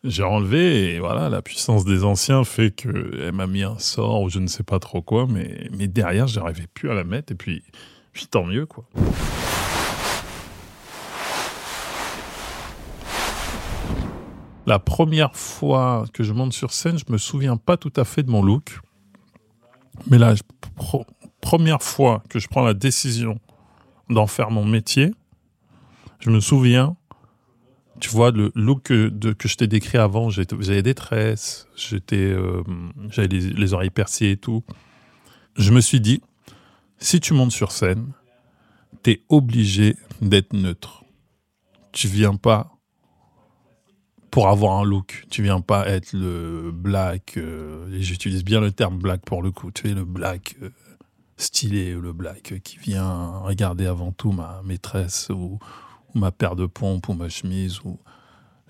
[0.03, 4.29] J'ai enlevé et voilà, la puissance des anciens fait qu'elle m'a mis un sort ou
[4.29, 7.37] je ne sais pas trop quoi, mais, mais derrière, j'arrivais plus à la mettre et
[7.37, 7.63] puis
[8.15, 8.85] puis tant mieux, quoi.
[14.67, 18.23] La première fois que je monte sur scène, je me souviens pas tout à fait
[18.23, 18.81] de mon look.
[20.11, 20.35] Mais la
[21.43, 23.39] première fois que je prends la décision
[24.09, 25.13] d'en faire mon métier,
[26.21, 26.97] je me souviens,
[28.01, 31.69] tu vois, le look que, que je t'ai décrit avant, j'avais des tresses,
[32.13, 32.63] euh,
[33.11, 34.65] j'avais les oreilles percées et tout.
[35.57, 36.23] Je me suis dit,
[36.99, 38.13] si tu montes sur scène,
[39.03, 41.05] tu es obligé d'être neutre.
[41.93, 42.75] Tu viens pas
[44.35, 45.27] pour avoir un look.
[45.31, 47.37] Tu viens pas être le black.
[47.37, 49.71] Euh, et j'utilise bien le terme black pour le coup.
[49.71, 50.71] Tu es le black euh,
[51.37, 55.61] stylé, le black qui vient regarder avant tout ma maîtresse ou,
[56.15, 57.79] ma paire de pompes ou ma chemise.
[57.85, 58.01] Ou...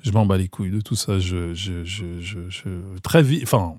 [0.02, 1.18] Je m'en bats les couilles de tout ça.
[1.18, 1.54] Je,
[3.00, 3.78] très vite, enfin,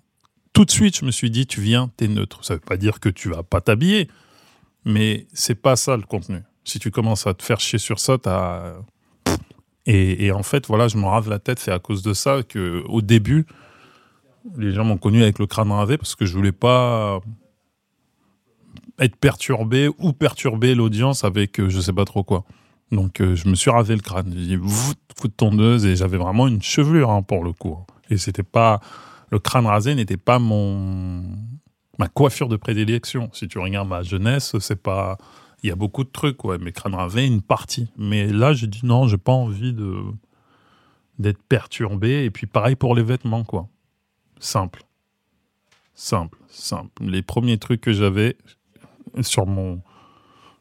[0.53, 2.43] tout de suite, je me suis dit, tu viens, tu es neutre.
[2.43, 4.07] Ça veut pas dire que tu vas pas t'habiller.
[4.85, 6.41] Mais c'est pas ça le contenu.
[6.63, 8.73] Si tu commences à te faire chier sur ça, t'as.
[9.87, 11.59] Et, en fait, voilà, je me rave la tête.
[11.59, 13.45] C'est à cause de ça que, au début,
[14.57, 17.19] les gens m'ont connu avec le crâne ravé parce que je voulais pas
[18.99, 22.45] être perturbé ou perturber l'audience avec euh, je sais pas trop quoi.
[22.91, 24.33] Donc euh, je me suis ravé le crâne.
[24.35, 24.59] J'ai dit
[25.19, 27.77] coup de tondeuse et j'avais vraiment une chevelure hein, pour le coup.
[28.09, 28.79] Et c'était pas
[29.31, 31.23] le crâne rasé n'était pas mon
[31.97, 33.29] ma coiffure de prédilection.
[33.33, 35.17] Si tu regardes ma jeunesse, c'est pas.
[35.63, 37.87] Il y a beaucoup de trucs, ouais, mais crâne ravé, une partie.
[37.97, 40.03] Mais là, j'ai dit non, j'ai pas envie de
[41.17, 42.25] d'être perturbé.
[42.25, 43.67] Et puis pareil pour les vêtements, quoi.
[44.39, 44.83] Simple.
[45.93, 47.03] Simple, simple.
[47.03, 48.37] Les premiers trucs que j'avais
[49.21, 49.81] sur mon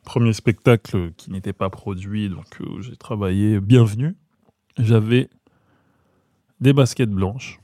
[0.04, 4.14] premier spectacle qui n'était pas produit, donc euh, j'ai travaillé bienvenue,
[4.78, 5.28] j'avais
[6.60, 7.58] des baskets blanches,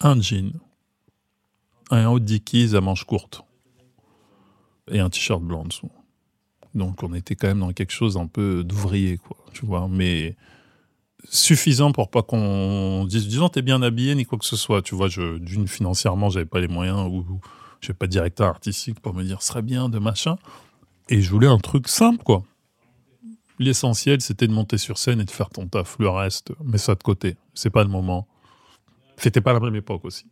[0.00, 0.52] un jean,
[1.90, 3.42] un haut Dickies à manches courtes
[4.90, 5.90] et un t-shirt blanc en dessous.
[6.74, 9.88] Donc on était quand même dans quelque chose un peu d'ouvrier, quoi, tu vois.
[9.88, 10.36] Mais
[11.28, 14.82] suffisant pour pas qu'on dise, disons, t'es bien habillé, ni quoi que ce soit.
[14.82, 17.40] Tu vois, je, d'une, financièrement, j'avais pas les moyens, ou, ou
[17.80, 20.36] je pas directeur artistique pour me dire, serait bien de machin.
[21.08, 22.42] Et je voulais un truc simple, quoi.
[23.58, 25.96] L'essentiel, c'était de monter sur scène et de faire ton taf.
[25.98, 27.36] Le reste, mets ça de côté.
[27.54, 28.26] C'est pas le moment.
[29.16, 30.26] C'était pas la même époque aussi.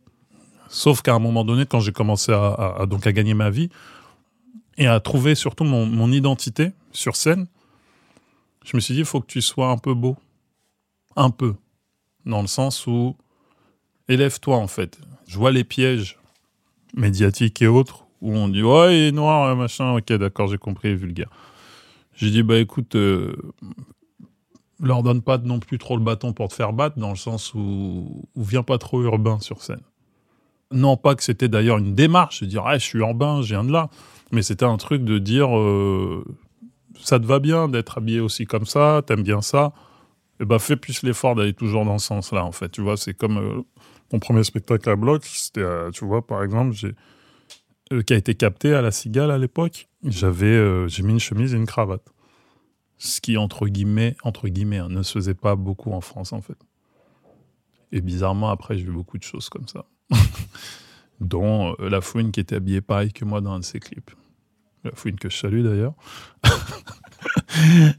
[0.67, 3.69] Sauf qu'à un moment donné, quand j'ai commencé à, donc à gagner ma vie
[4.77, 7.47] et à trouver surtout mon, identité sur scène,
[8.63, 10.17] je me suis dit, il faut que tu sois un peu beau.
[11.15, 11.55] Un peu.
[12.25, 13.15] Dans le sens où,
[14.09, 14.99] élève-toi en fait.
[15.27, 16.17] Je vois les pièges
[16.93, 20.95] médiatiques et autres où on dit, ouais, il est noir, machin, ok, d'accord, j'ai compris,
[20.95, 21.29] vulgaire.
[22.15, 23.35] J'ai dit, bah écoute, euh,
[24.79, 27.53] leur donne pas non plus trop le bâton pour te faire battre, dans le sens
[27.53, 29.81] où, où viens pas trop urbain sur scène.
[30.71, 33.63] Non pas que c'était d'ailleurs une démarche de dire, ah, je suis urbain, je viens
[33.63, 33.89] de là,
[34.31, 36.23] mais c'était un truc de dire, euh,
[36.99, 39.73] ça te va bien d'être habillé aussi comme ça, t'aimes bien ça,
[40.39, 42.69] et eh ben fais plus l'effort d'aller toujours dans ce sens-là, en fait.
[42.69, 43.61] Tu vois, c'est comme euh,
[44.11, 46.75] mon premier spectacle à bloc, c'était, tu vois, par exemple,
[48.05, 51.53] qui a été capté à la Cigale à l'époque j'avais euh, j'ai mis une chemise
[51.53, 52.13] et une cravate.
[52.97, 56.41] Ce qui, entre guillemets, entre guillemets hein, ne se faisait pas beaucoup en France, en
[56.41, 56.57] fait.
[57.91, 59.85] Et bizarrement, après, j'ai vu beaucoup de choses comme ça.
[61.19, 64.11] Dont euh, la fouine qui était habillée pareil que moi dans un de ses clips.
[64.83, 65.93] La fouine que je salue d'ailleurs.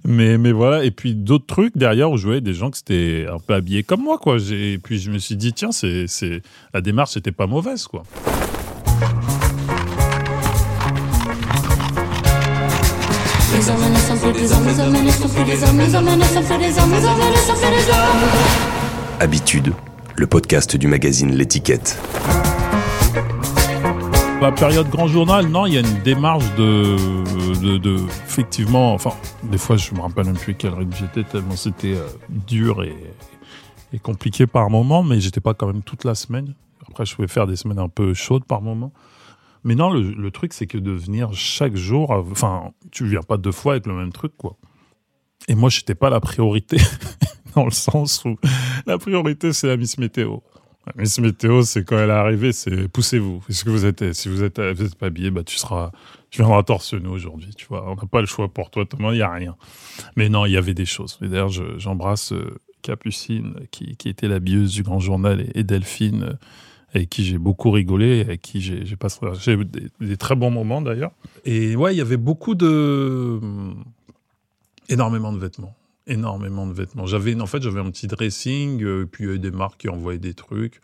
[0.05, 0.85] mais, mais voilà.
[0.85, 3.83] Et puis d'autres trucs derrière où je voyais des gens qui étaient un peu habillés
[3.83, 4.37] comme moi, quoi.
[4.51, 6.07] Et puis je me suis dit, tiens, c'est,
[6.73, 8.03] la démarche n'était pas mauvaise, quoi.
[19.19, 19.73] Habitude,
[20.17, 22.01] le podcast du magazine L'étiquette.
[24.41, 29.11] La période grand journal, non, il y a une démarche de, de, effectivement, enfin,
[29.43, 32.95] des fois je me rappelle même plus quel rythme j'étais tellement c'était euh, dur et,
[33.93, 36.55] et compliqué par moment, mais j'étais pas quand même toute la semaine.
[36.89, 38.93] Après, je pouvais faire des semaines un peu chaudes par moment.
[39.65, 43.53] Mais non, le, truc, c'est que de venir chaque jour, enfin, tu viens pas deux
[43.53, 44.57] fois avec le même truc, quoi.
[45.49, 46.77] Et moi, j'étais pas la priorité,
[47.55, 48.37] dans le sens où
[48.87, 50.39] la priorité, c'est la Miss Météo.
[50.87, 53.43] La Miss Météo, c'est quand elle est arrivée, c'est poussez-vous.
[53.49, 55.91] Est-ce que vous êtes, si vous êtes, vous êtes pas habillé, bah, tu seras,
[56.31, 57.91] tu viendras torse nu aujourd'hui, tu vois.
[57.91, 59.57] On n'a pas le choix pour toi, Thomas, il y a rien.
[60.17, 61.19] Mais non, il y avait des choses.
[61.21, 66.39] D'ailleurs, j'embrasse euh, Capucine, qui, qui, était la bieuse du Grand Journal, et, Delphine,
[66.95, 69.21] avec qui j'ai beaucoup rigolé, avec qui j'ai passé
[69.57, 71.11] des, des, très bons moments d'ailleurs.
[71.45, 73.41] Et ouais, il y avait beaucoup de.
[74.89, 75.77] Énormément de vêtements.
[76.07, 77.07] Énormément de vêtements.
[77.07, 79.89] J'avais, en fait, j'avais un petit dressing, euh, puis il y avait des marques qui
[79.89, 80.81] envoyaient des trucs.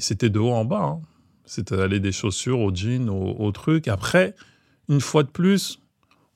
[0.00, 0.82] C'était de haut en bas.
[0.82, 1.00] Hein.
[1.44, 3.88] C'était aller des chaussures au jean, au, au truc.
[3.88, 4.34] Après,
[4.88, 5.80] une fois de plus,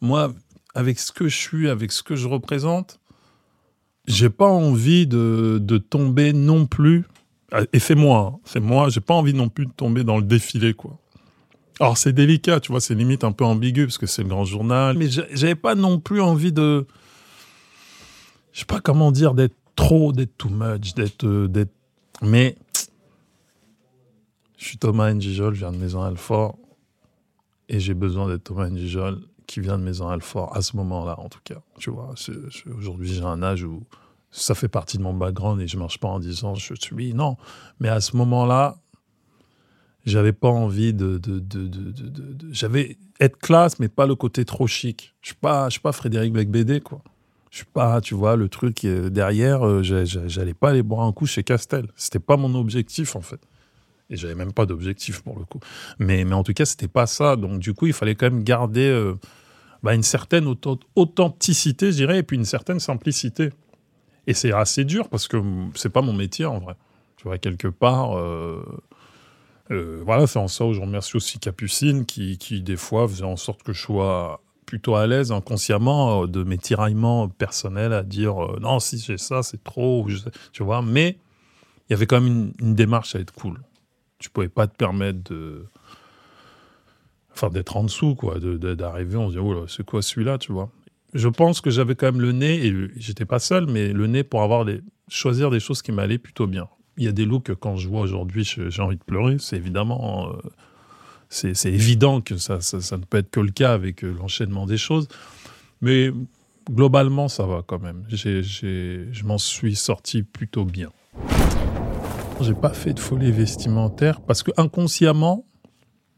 [0.01, 0.33] moi,
[0.75, 2.99] avec ce que je suis, avec ce que je représente,
[4.07, 7.05] j'ai pas envie de, de tomber non plus
[7.73, 8.41] et c'est moi, hein.
[8.45, 10.99] c'est moi, j'ai pas envie non plus de tomber dans le défilé, quoi.
[11.81, 14.45] Alors c'est délicat, tu vois, c'est limite un peu ambigu parce que c'est le grand
[14.45, 16.87] journal, mais j'avais pas non plus envie de,
[18.53, 21.73] je sais pas comment dire, d'être trop, d'être too much, d'être, euh, d'être,
[22.23, 22.57] mais
[24.57, 26.57] je suis Thomas Njijol, je viens de Maison Alfort
[27.69, 31.29] et j'ai besoin d'être Thomas Njijol qui vient de Maison Alfort à ce moment-là, en
[31.29, 31.61] tout cas.
[31.79, 32.15] Tu vois,
[32.79, 33.83] aujourd'hui j'ai un âge où
[34.31, 37.37] ça fait partie de mon background et je marche pas en disant je suis non
[37.79, 38.77] mais à ce moment-là
[40.05, 44.67] j'avais pas envie de, de, de, de j'avais être classe mais pas le côté trop
[44.67, 45.14] chic.
[45.23, 47.01] Je suis pas je suis pas Frédéric Becbédé quoi.
[47.51, 51.27] Je suis pas tu vois le truc derrière euh, j'allais pas aller boire un coup
[51.27, 51.88] chez Castel.
[51.97, 53.40] C'était pas mon objectif en fait.
[54.11, 55.61] Et j'avais même pas d'objectif pour le coup.
[55.99, 57.37] Mais mais en tout cas c'était pas ça.
[57.37, 59.14] Donc du coup il fallait quand même garder euh,
[59.83, 60.47] bah, une certaine
[60.97, 63.51] authenticité je dirais et puis une certaine simplicité.
[64.27, 65.37] Et c'est assez dur parce que
[65.75, 66.75] c'est pas mon métier en vrai.
[67.17, 68.19] Tu vois, quelque part.
[68.19, 68.62] Euh,
[69.70, 73.37] euh, voilà, c'est en ça je remercie aussi Capucine qui, qui, des fois, faisait en
[73.37, 78.35] sorte que je sois plutôt à l'aise inconsciemment euh, de mes tiraillements personnels à dire
[78.61, 80.07] non, si j'ai ça, c'est trop.
[80.53, 81.18] tu vois, mais
[81.88, 83.61] il y avait quand même une, démarche à être cool.
[84.18, 85.66] Tu pouvais pas te permettre de.
[87.33, 90.70] Enfin, d'être en dessous, quoi, d'arriver, on se dit, oh c'est quoi celui-là, tu vois
[91.14, 94.24] je pense que j'avais quand même le nez, et j'étais pas seul, mais le nez
[94.24, 94.66] pour avoir
[95.09, 96.68] choisir des choses qui m'allaient plutôt bien.
[96.97, 99.37] Il y a des looks que quand je vois aujourd'hui, j'ai envie de pleurer.
[99.39, 100.49] C'est évidemment, euh,
[101.29, 105.09] c'est évident que ça, ne peut être que le cas avec euh, l'enchaînement des choses.
[105.81, 106.11] Mais
[106.71, 108.05] globalement, ça va quand même.
[108.09, 110.91] je m'en suis sorti plutôt bien.
[112.41, 115.45] J'ai pas fait de folie vestimentaire parce que inconsciemment,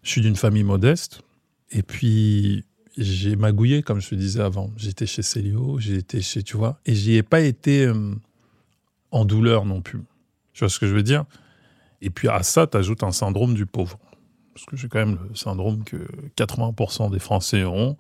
[0.02, 1.22] je suis d'une famille modeste.
[1.70, 2.64] Et puis,
[2.96, 4.70] j'ai magouillé, comme je te disais avant.
[4.76, 7.86] J'étais chez Célio, été chez, tu vois, et j'y ai pas été.
[7.86, 8.14] Euh,
[9.10, 10.02] en douleur non plus.
[10.56, 11.26] Tu vois ce que je veux dire?
[12.00, 13.98] Et puis à ça, tu ajoutes un syndrome du pauvre.
[14.54, 15.98] Parce que j'ai quand même le syndrome que
[16.38, 17.98] 80% des Français ont.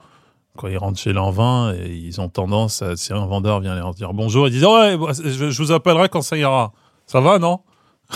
[0.56, 3.92] Quand ils rentrent chez l'envin, et ils ont tendance, à, si un vendeur vient leur
[3.92, 6.72] dire bonjour, ils disent Ouais, bah, je, vous appellerai quand ça ira.
[7.06, 7.60] Ça va, non?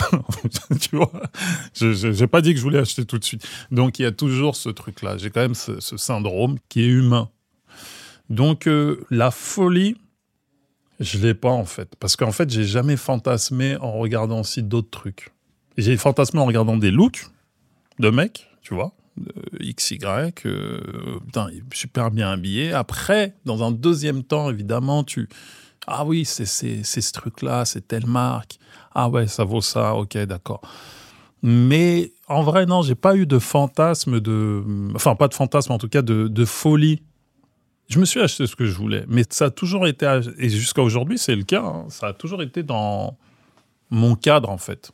[0.81, 1.11] Tu vois,
[1.75, 3.47] je n'ai pas dit que je voulais acheter tout de suite.
[3.69, 5.17] Donc il y a toujours ce truc-là.
[5.17, 7.29] J'ai quand même ce, syndrome qui est humain.
[8.31, 9.97] Donc euh, la folie,
[11.01, 14.89] je l'ai pas en fait, parce qu'en fait j'ai jamais fantasmé en regardant aussi d'autres
[14.89, 15.31] trucs.
[15.77, 17.25] J'ai fantasmé en regardant des looks
[17.99, 18.93] de mecs, tu vois,
[19.59, 19.99] XY,
[20.45, 22.71] euh, putain, super bien habillé.
[22.73, 25.27] Après, dans un deuxième temps, évidemment, tu
[25.87, 28.59] ah oui, c'est ce truc-là, c'est telle marque.
[28.93, 30.61] Ah ouais, ça vaut ça, ok, d'accord.
[31.41, 34.63] Mais en vrai, non, j'ai pas eu de fantasme de.
[34.93, 37.01] Enfin, pas de fantasme, en tout cas, de, folie.
[37.91, 39.03] Je me suis acheté ce que je voulais.
[39.07, 40.21] Mais ça a toujours été.
[40.37, 41.61] Et jusqu'à aujourd'hui, c'est le cas.
[41.61, 43.17] Hein, ça a toujours été dans
[43.89, 44.91] mon cadre, en fait.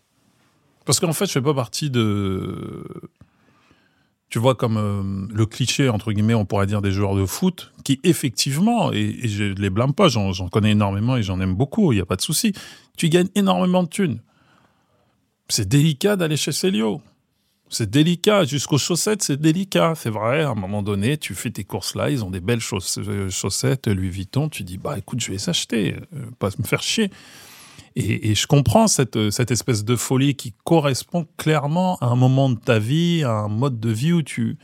[0.84, 2.84] Parce qu'en fait, je fais pas partie de
[4.30, 7.72] tu vois, comme euh, le cliché, entre guillemets, on pourrait dire des joueurs de foot,
[7.86, 11.94] qui effectivement, et, je ne les blâme pas, j'en connais énormément et j'en aime beaucoup,
[11.94, 12.52] il n'y a pas de souci,
[12.98, 14.20] tu gagnes énormément de thunes.
[15.48, 17.02] C'est délicat d'aller chez Célio.
[17.70, 19.94] C'est délicat, jusqu'aux chaussettes, c'est délicat.
[19.96, 22.62] C'est vrai, à un moment donné, tu fais tes courses là, ils ont des belles
[22.98, 26.64] euh, chaussettes, Louis Vuitton, tu dis, bah écoute, je vais les acheter, euh, pas me
[26.64, 27.12] faire chier.
[28.00, 32.60] Et, je comprends cette, cette espèce de folie qui correspond clairement à un moment de
[32.60, 34.60] ta vie, à un mode de vie où tu,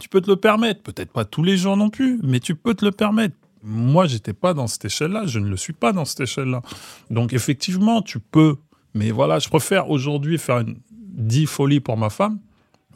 [0.00, 0.82] tu peux te le permettre.
[0.82, 3.36] Peut-être pas tous les jours non plus, mais tu peux te le permettre.
[3.62, 6.60] Moi, j'étais pas dans cette échelle-là, je ne le suis pas dans cette échelle-là.
[7.08, 8.56] Donc, effectivement, tu peux.
[8.94, 10.76] Mais voilà, je préfère aujourd'hui faire une
[11.16, 12.38] 10 folies pour ma femme,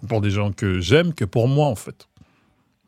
[0.09, 2.09] pour des gens que j'aime, que pour moi, en fait.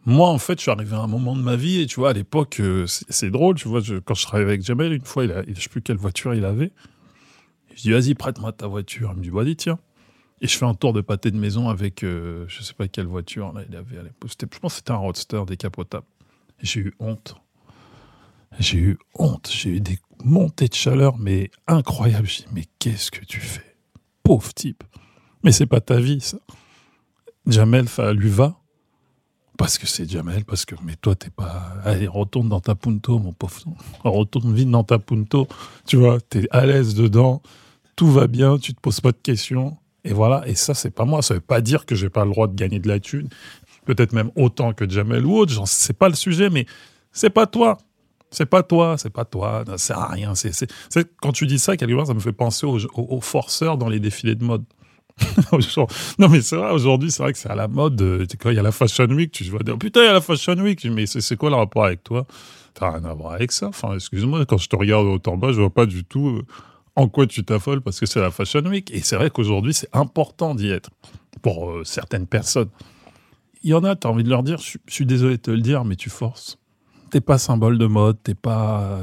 [0.05, 2.11] Moi, en fait, je suis arrivé à un moment de ma vie et tu vois,
[2.11, 5.33] à l'époque, euh, c'est drôle, tu vois, quand je travaillais avec Jamel, une fois, il
[5.33, 6.73] a, je sais plus quelle voiture il avait.
[7.75, 9.11] Je dis, vas-y, prête-moi ta voiture.
[9.13, 9.79] Il me dit, vas-y, tiens.
[10.41, 13.07] Et je fais un tour de pâté de maison avec, euh, je sais pas quelle
[13.07, 14.31] voiture, là, il avait à l'époque.
[14.39, 16.07] Je pense que c'était un roadster décapotable.
[16.61, 17.37] J'ai eu honte.
[18.59, 19.49] J'ai eu honte.
[19.53, 22.27] J'ai eu des montées de chaleur, mais incroyables.
[22.27, 23.77] Je dis, mais qu'est-ce que tu fais?
[24.25, 24.83] Pauvre type.
[25.45, 26.39] Mais c'est pas ta vie, ça.
[27.47, 28.57] Jamel, ça lui va
[29.59, 31.75] parce que c'est Jamel, parce que, mais toi, t'es pas.
[31.85, 33.63] Allez, retourne dans ta punto, mon pauvre.
[34.03, 35.47] Retourne vite dans ta punto.
[35.87, 37.43] Tu vois, t'es à l'aise dedans.
[37.95, 39.77] Tout va bien, tu te poses pas de questions.
[40.05, 40.43] Et voilà.
[40.49, 41.23] Et ça, c'est pas moi.
[41.23, 43.29] Ça veut pas dire que j'ai pas le droit de gagner de la thune.
[43.85, 45.53] Peut-être même autant que Jamel ou autre.
[45.67, 46.67] C'est pas le sujet, mais
[47.13, 47.79] c'est pas toi.
[48.31, 50.35] C'est pas toi, c'est pas toi, ça sert à rien.
[50.35, 50.67] C'est,
[51.21, 54.35] quand tu dis ça, quelque part, ça me fait penser aux forceurs dans les défilés
[54.35, 54.65] de mode.
[56.19, 58.01] non, mais c'est vrai, aujourd'hui, c'est vrai que c'est à la mode.
[58.01, 60.21] Euh, il y a la Fashion Week, tu vois, oh, putain, il y a la
[60.21, 60.85] Fashion Week.
[60.85, 62.27] Mais c'est quoi le rapport avec toi?
[62.75, 63.69] T'as rien à voir avec ça.
[63.69, 66.43] Enfin, excuse-moi, quand je te regarde au en bas, je vois pas du tout euh,
[66.97, 68.91] en quoi tu t'affoles parce que c'est la Fashion Week.
[68.93, 70.91] Et c'est vrai qu'aujourd'hui, c'est important d'y être
[71.43, 72.71] pour euh, certaines personnes.
[73.63, 75.51] Il y en a, tu as envie de leur dire, je suis désolé de te
[75.51, 76.59] le dire, mais tu forces.
[77.11, 79.01] T'es pas symbole de mode, t'es pas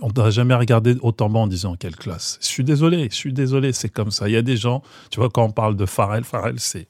[0.00, 2.38] on n'a jamais regardé autant bas en disant quelle classe.
[2.40, 4.28] Je suis désolé, je suis désolé, c'est comme ça.
[4.28, 6.86] Il y a des gens, tu vois, quand on parle de Pharrell, Pharrell, c'est.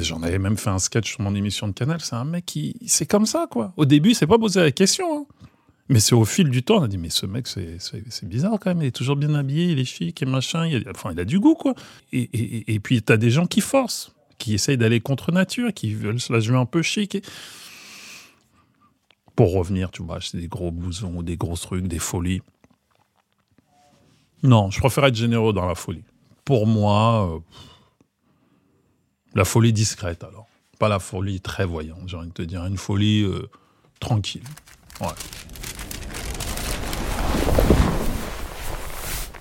[0.00, 2.00] J'en avais même fait un sketch sur mon émission de canal.
[2.00, 2.74] C'est un mec qui.
[2.86, 3.74] C'est comme ça, quoi.
[3.76, 5.04] Au début, c'est pas posé la question.
[5.18, 5.26] Hein.
[5.90, 8.70] Mais c'est au fil du temps, on a dit, mais ce mec, c'est bizarre quand
[8.70, 8.80] même.
[8.80, 10.66] Il est toujours bien habillé, il est chic et machin.
[10.66, 11.74] Il a, enfin, il a du goût, quoi.
[12.12, 15.74] Et, et, et puis, tu as des gens qui forcent, qui essayent d'aller contre nature,
[15.74, 17.22] qui veulent se la jouer un peu chic.
[19.36, 22.42] Pour revenir, tu vois, acheter des gros blousons, des gros trucs, des folies.
[24.42, 26.04] Non, je préfère être généreux dans la folie.
[26.44, 27.40] Pour moi, euh,
[29.34, 30.46] la folie discrète alors.
[30.78, 32.64] Pas la folie très voyante, j'ai envie de te dire.
[32.66, 33.48] Une folie euh,
[34.00, 34.44] tranquille.
[35.00, 35.06] Ouais.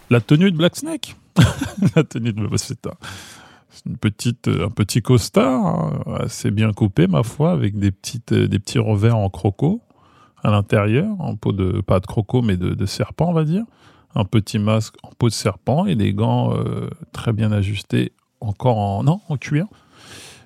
[0.10, 1.16] La tenue de Black Snake.
[1.96, 2.48] la tenue de
[3.86, 8.60] une petite, un petit costard hein, assez bien coupé, ma foi, avec des, petites, des
[8.60, 9.82] petits revers en croco
[10.44, 13.64] à l'intérieur, en peau de, pas de croco, mais de, serpent, on va dire.
[14.16, 18.78] Un petit masque en peau de serpent et des gants euh, très bien ajustés, encore
[18.78, 19.66] en, en cuir.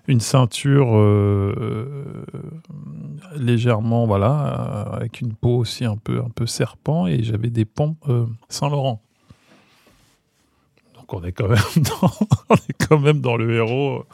[0.08, 2.24] Une ceinture euh,
[3.36, 7.98] légèrement, voilà, avec une peau aussi un peu, un peu serpent et j'avais des pompes
[8.08, 9.02] euh, Saint-Laurent.
[11.08, 12.12] Donc on est quand même dans,
[12.50, 14.06] on est quand même dans le héros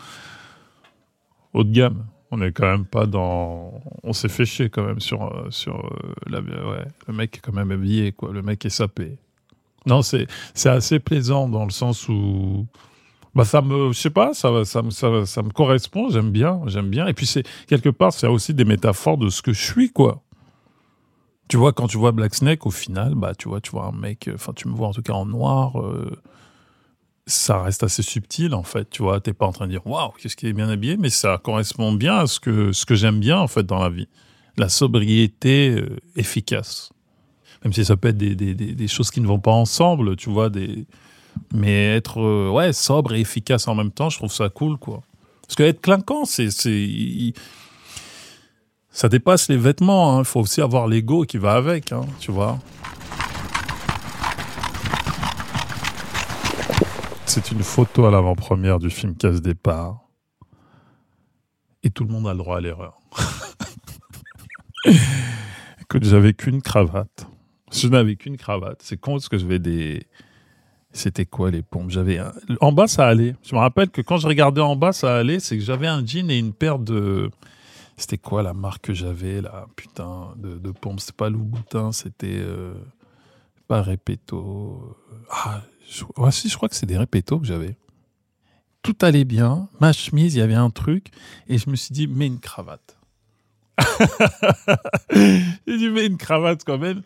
[1.53, 3.79] haut de gamme on est quand même pas dans.
[4.01, 6.41] On s'est fait chier quand même sur, sur euh.
[6.41, 8.31] Ouais, le mec est quand même habillé, quoi.
[8.33, 9.19] Le mec est sapé.
[9.85, 10.25] Non, c'est,
[10.55, 12.65] c'est assez plaisant dans le sens où.
[13.35, 13.91] Bah, ça me.
[13.91, 17.05] Je sais pas, ça, ça, ça, ça me correspond, j'aime bien, j'aime bien.
[17.05, 20.23] Et puis, c'est quelque part, c'est aussi des métaphores de ce que je suis, quoi.
[21.49, 23.91] Tu vois, quand tu vois Black Snake, au final, bah, tu vois, tu vois un
[23.91, 26.19] mec, enfin, tu me vois en tout cas en noir, euh,
[27.25, 28.89] ça reste assez subtil, en fait.
[28.89, 31.09] Tu vois, t'es pas en train de dire, waouh, qu'est-ce qu'il est bien habillé, mais
[31.09, 34.07] ça correspond bien à ce que, ce que j'aime bien, en fait, dans la vie.
[34.57, 36.91] La sobriété euh, efficace.
[37.63, 40.29] Même si ça peut être des, des, des, choses qui ne vont pas ensemble, tu
[40.29, 40.49] vois,
[41.53, 45.01] mais être, euh, ouais, sobre et efficace en même temps, je trouve ça cool, quoi.
[45.43, 47.33] Parce que être clinquant, c'est, c'est,
[48.89, 50.17] ça dépasse les vêtements.
[50.17, 50.23] Il hein.
[50.23, 52.59] faut aussi avoir l'ego qui va avec, hein, tu vois.
[57.35, 60.07] C'est une photo à l'avant-première du film Casse Départ.
[61.81, 62.99] Et tout le monde a le droit à l'erreur.
[65.81, 67.25] Écoute, j'avais qu'une cravate.
[67.71, 68.83] Je n'avais qu'une cravate.
[68.83, 70.05] C'est con parce que j'avais des.
[70.91, 71.89] C'était quoi les pompes?
[71.89, 72.21] J'avais
[72.61, 73.35] en bas ça allait.
[73.41, 76.05] Je me rappelle que quand je regardais en bas ça allait, c'est que j'avais un
[76.05, 77.31] jean et une paire de
[77.97, 79.65] c'était quoi la marque que j'avais là?
[79.75, 80.99] Putain, de, de pompe.
[80.99, 82.75] C'était pas Louboutin, c'était euh,
[83.67, 84.97] pas Repetto.
[85.31, 87.75] Ah, je, si, je crois que c'est des Repetto que j'avais.
[88.81, 89.69] Tout allait bien.
[89.79, 91.07] Ma chemise, il y avait un truc.
[91.47, 92.97] Et je me suis dit, mets une cravate.
[95.11, 97.01] J'ai dit, mets une cravate quand même.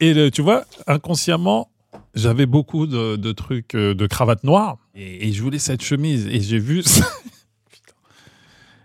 [0.00, 1.70] Et tu vois, inconsciemment,
[2.14, 4.78] j'avais beaucoup de, trucs, euh, de cravates noires.
[4.94, 6.26] Et, et, je voulais cette chemise.
[6.26, 6.84] Et j'ai vu.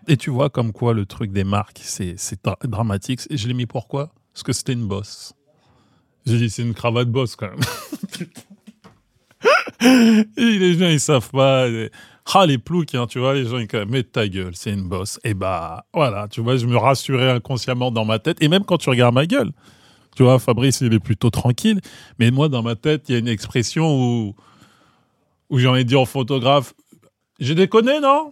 [0.07, 2.17] Et tu vois comme quoi le truc des marques, c'est
[2.63, 3.21] dramatique.
[3.29, 4.13] Et je l'ai mis pourquoi?
[4.33, 5.33] Parce que c'était une bosse.
[6.25, 7.59] J'ai dit, c'est une cravate bosse quand même.
[10.37, 11.67] et les gens, ils savent pas.
[12.33, 14.87] Ah, les ploucs, hein, tu vois, les gens, ils disent, mais ta gueule, c'est une
[14.87, 15.19] bosse.
[15.23, 18.37] Et bah, voilà, tu vois, je me rassurais inconsciemment dans ma tête.
[18.41, 19.51] Et même quand tu regardes ma gueule,
[20.15, 21.81] tu vois, Fabrice, il est plutôt tranquille.
[22.19, 24.35] Mais moi, dans ma tête, il y a une expression où,
[25.49, 26.73] où j'ai envie de dire au photographe,
[27.39, 28.31] j'ai déconné, non?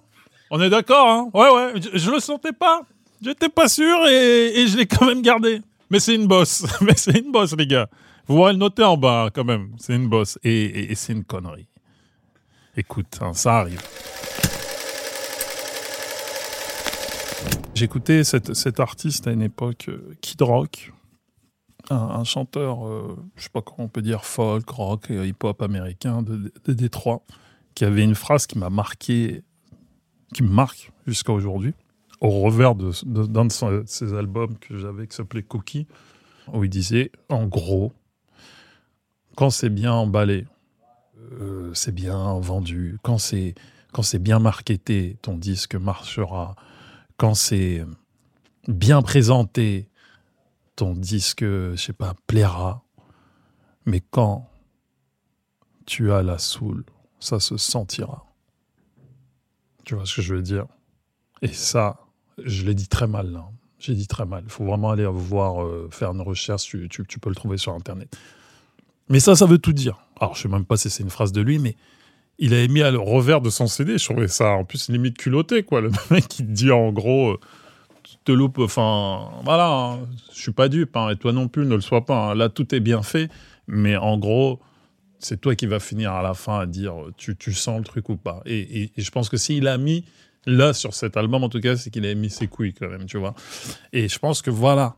[0.52, 1.30] On est d'accord, hein?
[1.34, 1.82] Ouais, ouais.
[1.82, 2.82] Je, je, le sentais pas.
[3.22, 5.62] J'étais pas sûr et, je l'ai quand même gardé.
[5.90, 6.66] Mais c'est une bosse.
[6.82, 7.88] Mais c'est une bosse, les gars.
[8.32, 9.74] Vous pourrez le noter en bas, quand même.
[9.78, 10.40] C'est une bosse.
[10.46, 11.68] Et, c'est une connerie.
[12.78, 13.82] Écoute, hein, ça arrive.
[17.76, 20.94] J'écoutais cet, artiste à une époque, euh, Kid Rock,
[21.90, 26.22] un, chanteur, euh, je sais pas comment on peut dire, folk, rock, euh, hip-hop américain
[26.22, 27.26] de, de Détroit,
[27.76, 29.44] qui avait une phrase qui m'a marqué
[30.34, 31.74] qui me marque jusqu'à aujourd'hui.
[32.22, 35.86] Au revers d'un de, de, ses albums que j'avais qui s'appelait Cookie,
[36.54, 37.92] où il disait, en gros,
[39.36, 40.48] quand c'est bien emballé,
[41.34, 43.56] euh, c'est bien vendu, quand c'est
[43.92, 46.56] quand c'est bien marketé, ton disque marchera,
[47.18, 47.86] quand c'est
[48.68, 49.90] bien présenté,
[50.76, 52.84] ton disque, je sais pas, plaira.
[53.86, 54.50] Mais quand
[55.86, 56.86] tu as la soul,
[57.20, 58.26] ça se sentira.
[59.84, 60.68] Tu vois ce que je veux dire?
[61.42, 62.00] Et ça,
[62.44, 63.32] je l'ai dit très mal.
[63.32, 63.50] Là.
[63.80, 64.44] J'ai dit très mal.
[64.46, 66.64] Il faut vraiment aller voir, euh, faire une recherche.
[66.64, 68.16] Tu, tu, peux le trouver sur Internet.
[69.12, 70.00] Mais ça, ça veut tout dire.
[70.20, 71.76] Alors, je sais même pas si c'est une phrase de lui, mais
[72.40, 73.98] il a mis à le revers de son CD.
[73.98, 75.82] Je trouvais ça, en plus, limite culotté, quoi.
[75.82, 77.40] Le mec qui dit, en gros, euh,
[78.04, 78.60] tu te loupes.
[78.60, 80.00] Enfin, voilà, hein,
[80.34, 82.32] je suis pas dupe, hein, et toi non plus, ne le sois pas.
[82.32, 82.36] Hein.
[82.36, 83.30] Là, tout est bien fait.
[83.68, 84.62] Mais en gros,
[85.20, 88.08] c'est toi qui vas finir à la fin à dire tu, tu sens le truc
[88.08, 88.42] ou pas.
[88.46, 90.06] Et, je pense que s'il a mis
[90.46, 93.06] là sur cet album, en tout cas, c'est qu'il a mis ses couilles quand même,
[93.08, 93.36] tu vois.
[93.92, 94.96] Et je pense que voilà,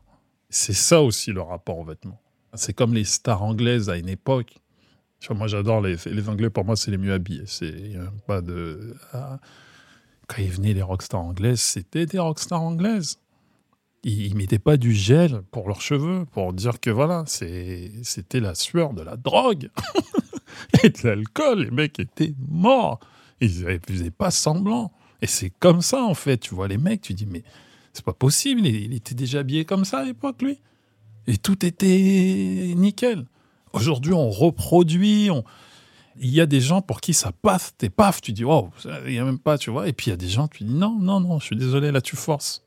[0.50, 2.20] c'est ça aussi le rapport aux vêtements.
[2.56, 4.54] C'est comme les stars anglaises à une époque.
[5.30, 5.96] moi, j'adore les,
[6.28, 6.50] Anglais.
[6.50, 7.44] Pour moi, c'est les mieux habillés.
[7.46, 7.92] C'est
[8.26, 8.94] pas de.
[9.12, 9.40] Ah,
[10.26, 13.18] quand ils venaient les rockstars anglaises, c'était des rockstars anglaises
[14.04, 18.92] ils, mettaient pas du gel pour leurs cheveux, pour dire que voilà, c'était la sueur
[18.92, 19.70] de la drogue
[20.82, 21.64] et de l'alcool.
[21.64, 23.00] Les mecs étaient morts.
[23.40, 24.92] Ils ne faisaient pas semblant.
[25.22, 26.38] Et c'est comme ça, en fait.
[26.38, 27.42] Tu vois les mecs, tu dis, mais
[27.92, 28.66] c'est pas possible.
[28.66, 30.60] Il, était déjà habillé comme ça à l'époque, lui.
[31.26, 33.24] Et tout était nickel.
[33.72, 35.30] Aujourd'hui, on reproduit.
[36.20, 38.70] Il y a des gens pour qui ça passe, t'es paf, tu dis, wow,
[39.06, 39.88] il n'y a même pas, tu vois.
[39.88, 41.90] Et puis il y a des gens, tu dis, non, non, non, je suis désolé,
[41.90, 42.64] là, tu forces.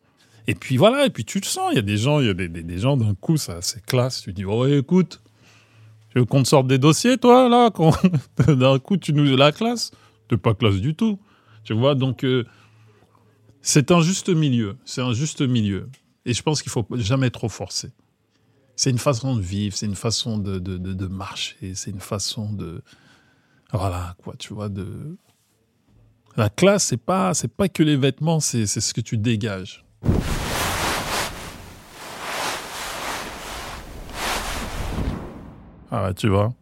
[0.48, 2.30] Et puis voilà, et puis tu le sens, il y a des gens, il y
[2.30, 4.22] a des, gens d'un coup, ça c'est classe.
[4.22, 5.22] Tu dis, oh écoute,
[6.10, 7.70] tu veux qu'on te sorte des dossiers, toi, là
[8.56, 9.92] D'un coup, tu nous la classe
[10.30, 11.20] T'es pas classe du tout.
[11.64, 12.46] Tu vois, donc euh,
[13.62, 14.78] c'est un juste milieu.
[14.86, 15.90] C'est un juste milieu.
[16.26, 17.92] Et je pense qu'il faut jamais trop forcer.
[18.80, 22.54] C'est une façon de vivre, c'est une façon de, de, de, marcher, c'est une façon
[22.54, 22.84] de.
[23.74, 25.18] Voilà, quoi, tu vois, de.
[26.36, 29.84] La classe, c'est pas, c'est pas que les vêtements, c'est ce que tu dégages.
[35.90, 36.54] Ah, tu vois,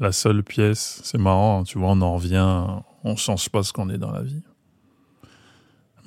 [0.00, 2.64] la seule pièce, c'est marrant, tu vois, on en revient,
[3.04, 4.42] on change pas ce qu'on est dans la vie.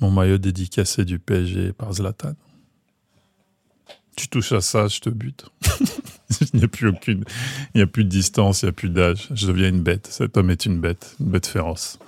[0.00, 2.34] Mon maillot dédicacé du PSG par Zlatan.
[4.18, 5.46] Tu touches à ça, je te bute.
[6.52, 7.22] il n'y a plus aucune,
[7.72, 9.28] il n'y a plus de distance, il n'y a plus d'âge.
[9.32, 10.08] Je deviens une bête.
[10.10, 12.00] Cet homme est une bête, une bête féroce.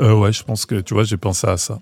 [0.00, 1.80] Euh, ouais, je pense que, tu vois, j'ai pensé à ça.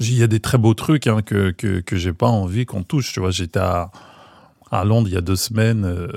[0.00, 2.84] Il y a des très beaux trucs hein, que, que, que j'ai pas envie qu'on
[2.84, 3.12] touche.
[3.12, 3.90] Tu vois, j'étais à,
[4.70, 5.84] à Londres il y a deux semaines.
[5.84, 6.08] Euh,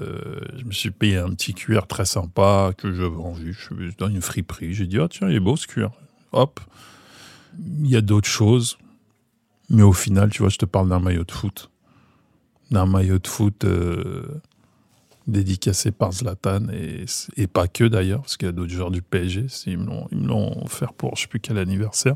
[0.58, 3.52] je me suis payé un petit cuir très sympa que j'avais envie.
[3.52, 4.74] Je suis dans une friperie.
[4.74, 5.92] J'ai dit, oh tiens, il est beau ce cuir.
[6.32, 6.62] Hop.
[7.58, 8.78] Il y a d'autres choses.
[9.70, 11.70] Mais au final, tu vois, je te parle d'un maillot de foot.
[12.72, 14.42] D'un maillot de foot euh,
[15.28, 17.06] dédicacé par Zlatan et,
[17.36, 19.48] et pas que d'ailleurs, parce qu'il y a d'autres joueurs du PSG.
[19.66, 22.16] Ils me l'ont offert pour je sais plus quel anniversaire.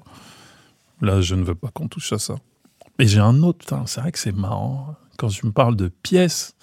[1.01, 2.35] Là, je ne veux pas qu'on touche à ça.
[2.99, 4.95] Et j'ai un autre, c'est vrai que c'est marrant.
[5.17, 6.55] Quand je me parle de pièces,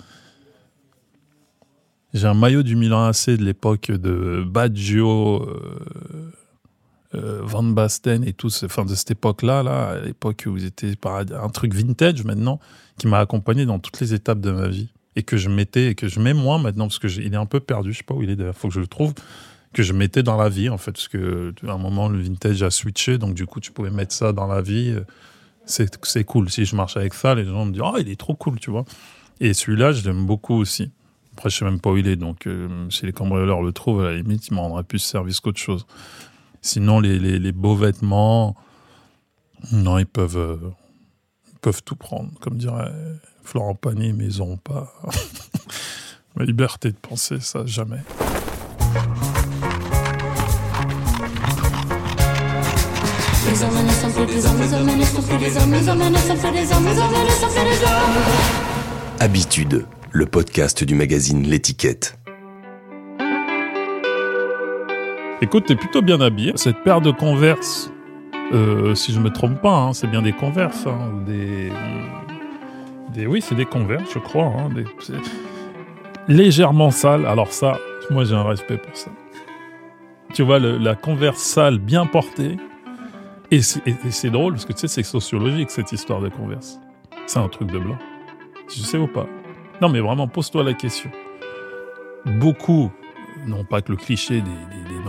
[2.15, 6.33] j'ai un maillot du Milan AC de l'époque de Baggio, euh,
[7.13, 11.75] Van Basten et tout, enfin de cette époque-là, là, à l'époque où j'étais un truc
[11.75, 12.61] vintage maintenant,
[12.99, 15.95] qui m'a accompagné dans toutes les étapes de ma vie et que je mettais et
[15.95, 18.15] que je mets moins maintenant parce que il est un peu perdu, je sais pas
[18.15, 19.13] où il est d'ailleurs, faut que je le trouve
[19.73, 22.63] que je mettais dans la vie en fait parce que à un moment le vintage
[22.63, 24.97] a switché donc du coup tu pouvais mettre ça dans la vie
[25.65, 26.51] c'est cool.
[26.51, 28.71] Si je marche avec ça les gens me disent oh il est trop cool tu
[28.71, 28.85] vois.
[29.41, 30.91] Et celui-là je l'aime beaucoup aussi.
[31.37, 34.03] Après je sais même pas où il est donc euh, si les cambrioleurs le trouvent
[34.03, 35.87] à la limite il m'en rendrait plus service qu'autre chose
[36.63, 38.55] sinon les, les, les, beaux vêtements
[39.73, 40.57] non ils peuvent euh,
[41.61, 42.93] peuvent tout prendre comme dirait
[43.43, 44.93] Florent Pagny mais ils n'auront pas
[46.37, 48.03] la liberté de penser ça jamais
[59.19, 62.20] Habitude, le podcast du magazine L'étiquette.
[65.43, 66.53] Écoute, t'es plutôt bien habillé.
[66.57, 67.91] Cette paire de converses,
[68.53, 71.73] euh, si je me trompe pas, hein, c'est bien des converses, hein, des,
[73.15, 74.45] des, oui, c'est des converses, je crois.
[74.45, 74.69] Hein,
[76.29, 77.25] légèrement sales.
[77.25, 77.79] Alors ça,
[78.11, 79.11] moi j'ai un respect pour ça.
[80.35, 82.59] Tu vois, la converse sale bien portée,
[83.51, 86.79] et c'est drôle parce que tu sais, c'est sociologique cette histoire de converse.
[87.27, 87.99] C'est un truc de blanc.
[88.69, 89.27] Je sais ou pas?
[89.81, 91.11] Non, mais vraiment, pose-toi la question.
[92.27, 92.93] Beaucoup,
[93.47, 94.51] non pas que le cliché des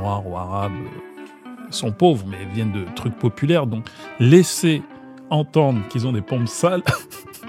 [0.02, 3.68] Ou Arabes euh, sont pauvres, mais viennent de trucs populaires.
[3.68, 3.86] Donc,
[4.20, 4.82] laisser
[5.30, 6.84] entendre qu'ils ont des pompes sales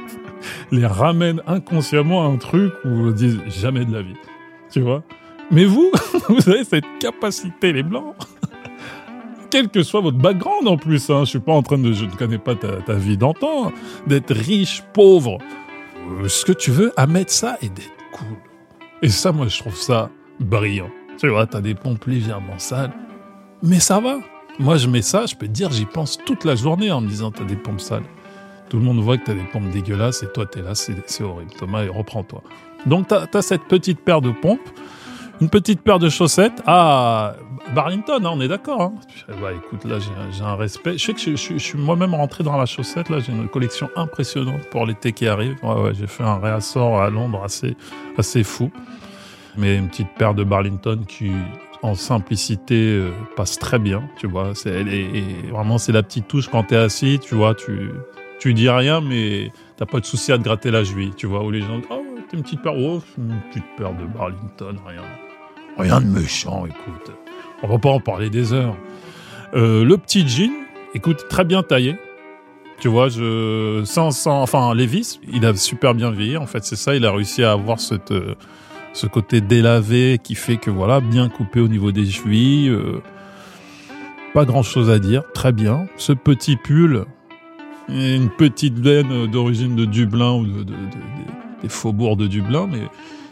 [0.73, 4.17] les ramène inconsciemment à un truc où on dit jamais de la vie.
[4.71, 5.03] Tu vois?
[5.51, 5.91] Mais vous,
[6.29, 8.15] vous avez cette capacité, les Blancs,
[9.51, 11.11] quel que soit votre background en plus.
[11.11, 11.25] Hein.
[11.25, 13.73] Je suis pas en train de, je ne connais pas ta, vie d'antan,
[14.07, 15.39] d'être riche, pauvre,
[16.09, 18.37] euh, ce que tu veux, à mettre ça et d'être cool.
[19.03, 20.91] Et ça, moi, je trouve ça brillant.
[21.19, 22.93] Tu vois, t'as des pompes légèrement sales,
[23.63, 24.19] mais ça va.
[24.59, 27.09] Moi, je mets ça, je peux te dire, j'y pense toute la journée en me
[27.09, 28.05] disant, t'as des pompes sales.
[28.69, 31.53] Tout le monde voit que t'as des pompes dégueulasses et toi, t'es là, c'est horrible.
[31.59, 32.43] Thomas, reprends-toi.
[32.87, 34.69] Donc, t'as as cette petite paire de pompes
[35.43, 36.63] une petite paire de chaussettes.
[36.69, 37.35] Ah,
[37.75, 38.81] Barrington, hein, on est d'accord.
[38.81, 38.93] Hein.
[39.41, 40.97] Bah, écoute, là, j'ai un respect.
[40.97, 43.09] Je sais que je, suis moi-même rentré dans la chaussette.
[43.09, 45.57] Là, j'ai une collection impressionnante pour l'été qui arrive.
[45.65, 47.77] Ouais, j'ai fait un réassort à Londres assez,
[48.17, 48.71] assez fou.
[49.57, 51.31] Mais une petite paire de Barlington qui,
[51.83, 54.03] en simplicité, euh, passe très bien.
[54.19, 54.83] Tu vois, c'est
[55.51, 57.19] vraiment c'est la petite touche quand t'es assis.
[57.21, 57.91] Tu vois, tu
[58.43, 61.13] tu dis rien, mais t'as pas de souci à te gratter la cheville.
[61.17, 64.05] Tu vois, où les gens, oh, t'es une petite paire, oh, une petite paire de
[64.05, 65.03] Barlington, rien.
[65.79, 67.13] Rien de méchant, écoute.
[67.63, 68.77] On va pas en parler des heures.
[69.55, 70.51] Euh, le petit jean,
[70.95, 71.97] écoute, très bien taillé.
[72.81, 76.37] Tu vois, je, sans, sans, enfin, Levis, il a super bien vieilli.
[76.37, 76.97] En fait, c'est ça.
[76.97, 78.35] Il a réussi à avoir cette, euh,
[78.93, 82.69] ce côté délavé qui fait que voilà, bien coupé au niveau des chevilles.
[82.69, 83.03] Euh,
[84.35, 85.23] pas grand chose à dire.
[85.35, 85.87] Très bien.
[85.97, 87.05] Ce petit pull,
[87.89, 90.75] une petite laine d'origine de Dublin ou de, de,
[91.63, 92.83] des faubourgs de Dublin, mais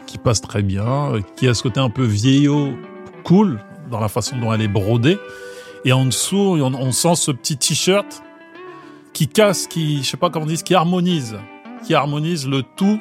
[0.05, 2.73] qui passe très bien, qui a ce côté un peu vieillot,
[3.23, 3.59] cool,
[3.89, 5.17] dans la façon dont elle est brodée.
[5.85, 8.21] Et en dessous, on, sent ce petit t-shirt
[9.13, 11.37] qui casse, qui, je sais pas comment on dit, qui harmonise,
[11.85, 12.99] qui harmonise le tout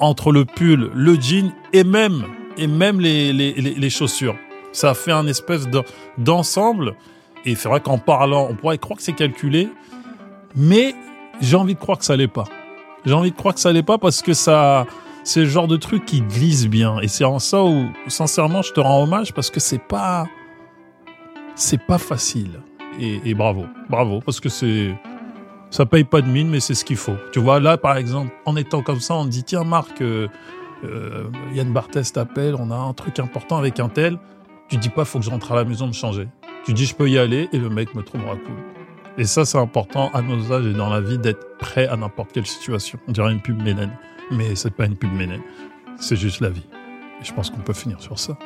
[0.00, 2.24] entre le pull, le jean et même,
[2.56, 4.36] et même les, les, les chaussures.
[4.72, 5.66] Ça fait un espèce
[6.18, 6.94] d'ensemble.
[7.44, 9.68] Et c'est vrai qu'en parlant, on pourrait croire que c'est calculé,
[10.54, 10.94] mais
[11.40, 12.44] j'ai envie de croire que ça l'est pas.
[13.06, 14.86] J'ai envie de croire que ça l'est pas parce que ça,
[15.24, 16.98] c'est le genre de truc qui glisse bien.
[17.00, 20.26] Et c'est en ça où, sincèrement, je te rends hommage parce que c'est pas,
[21.54, 22.60] c'est pas facile.
[22.98, 24.94] Et, bravo, bravo, parce que c'est,
[25.70, 27.16] ça paye pas de mine, mais c'est ce qu'il faut.
[27.32, 30.28] Tu vois, là, par exemple, en étant comme ça, on dit, tiens, Marc, euh,
[30.84, 34.18] euh, Yann Barthès t'appelle, on a un truc important avec un tel.
[34.68, 36.28] Tu dis pas, faut que je rentre à la maison me changer.
[36.64, 38.56] Tu dis, je peux y aller, et le mec me trouvera cool.
[39.16, 42.32] Et ça, c'est important à nos âges et dans la vie d'être prêt à n'importe
[42.32, 42.98] quelle situation.
[43.06, 43.92] On dirait une pub Mélène,
[44.30, 45.42] mais c'est pas une pub Mélène.
[45.98, 46.66] C'est juste la vie.
[47.20, 48.36] Et je pense qu'on peut finir sur ça.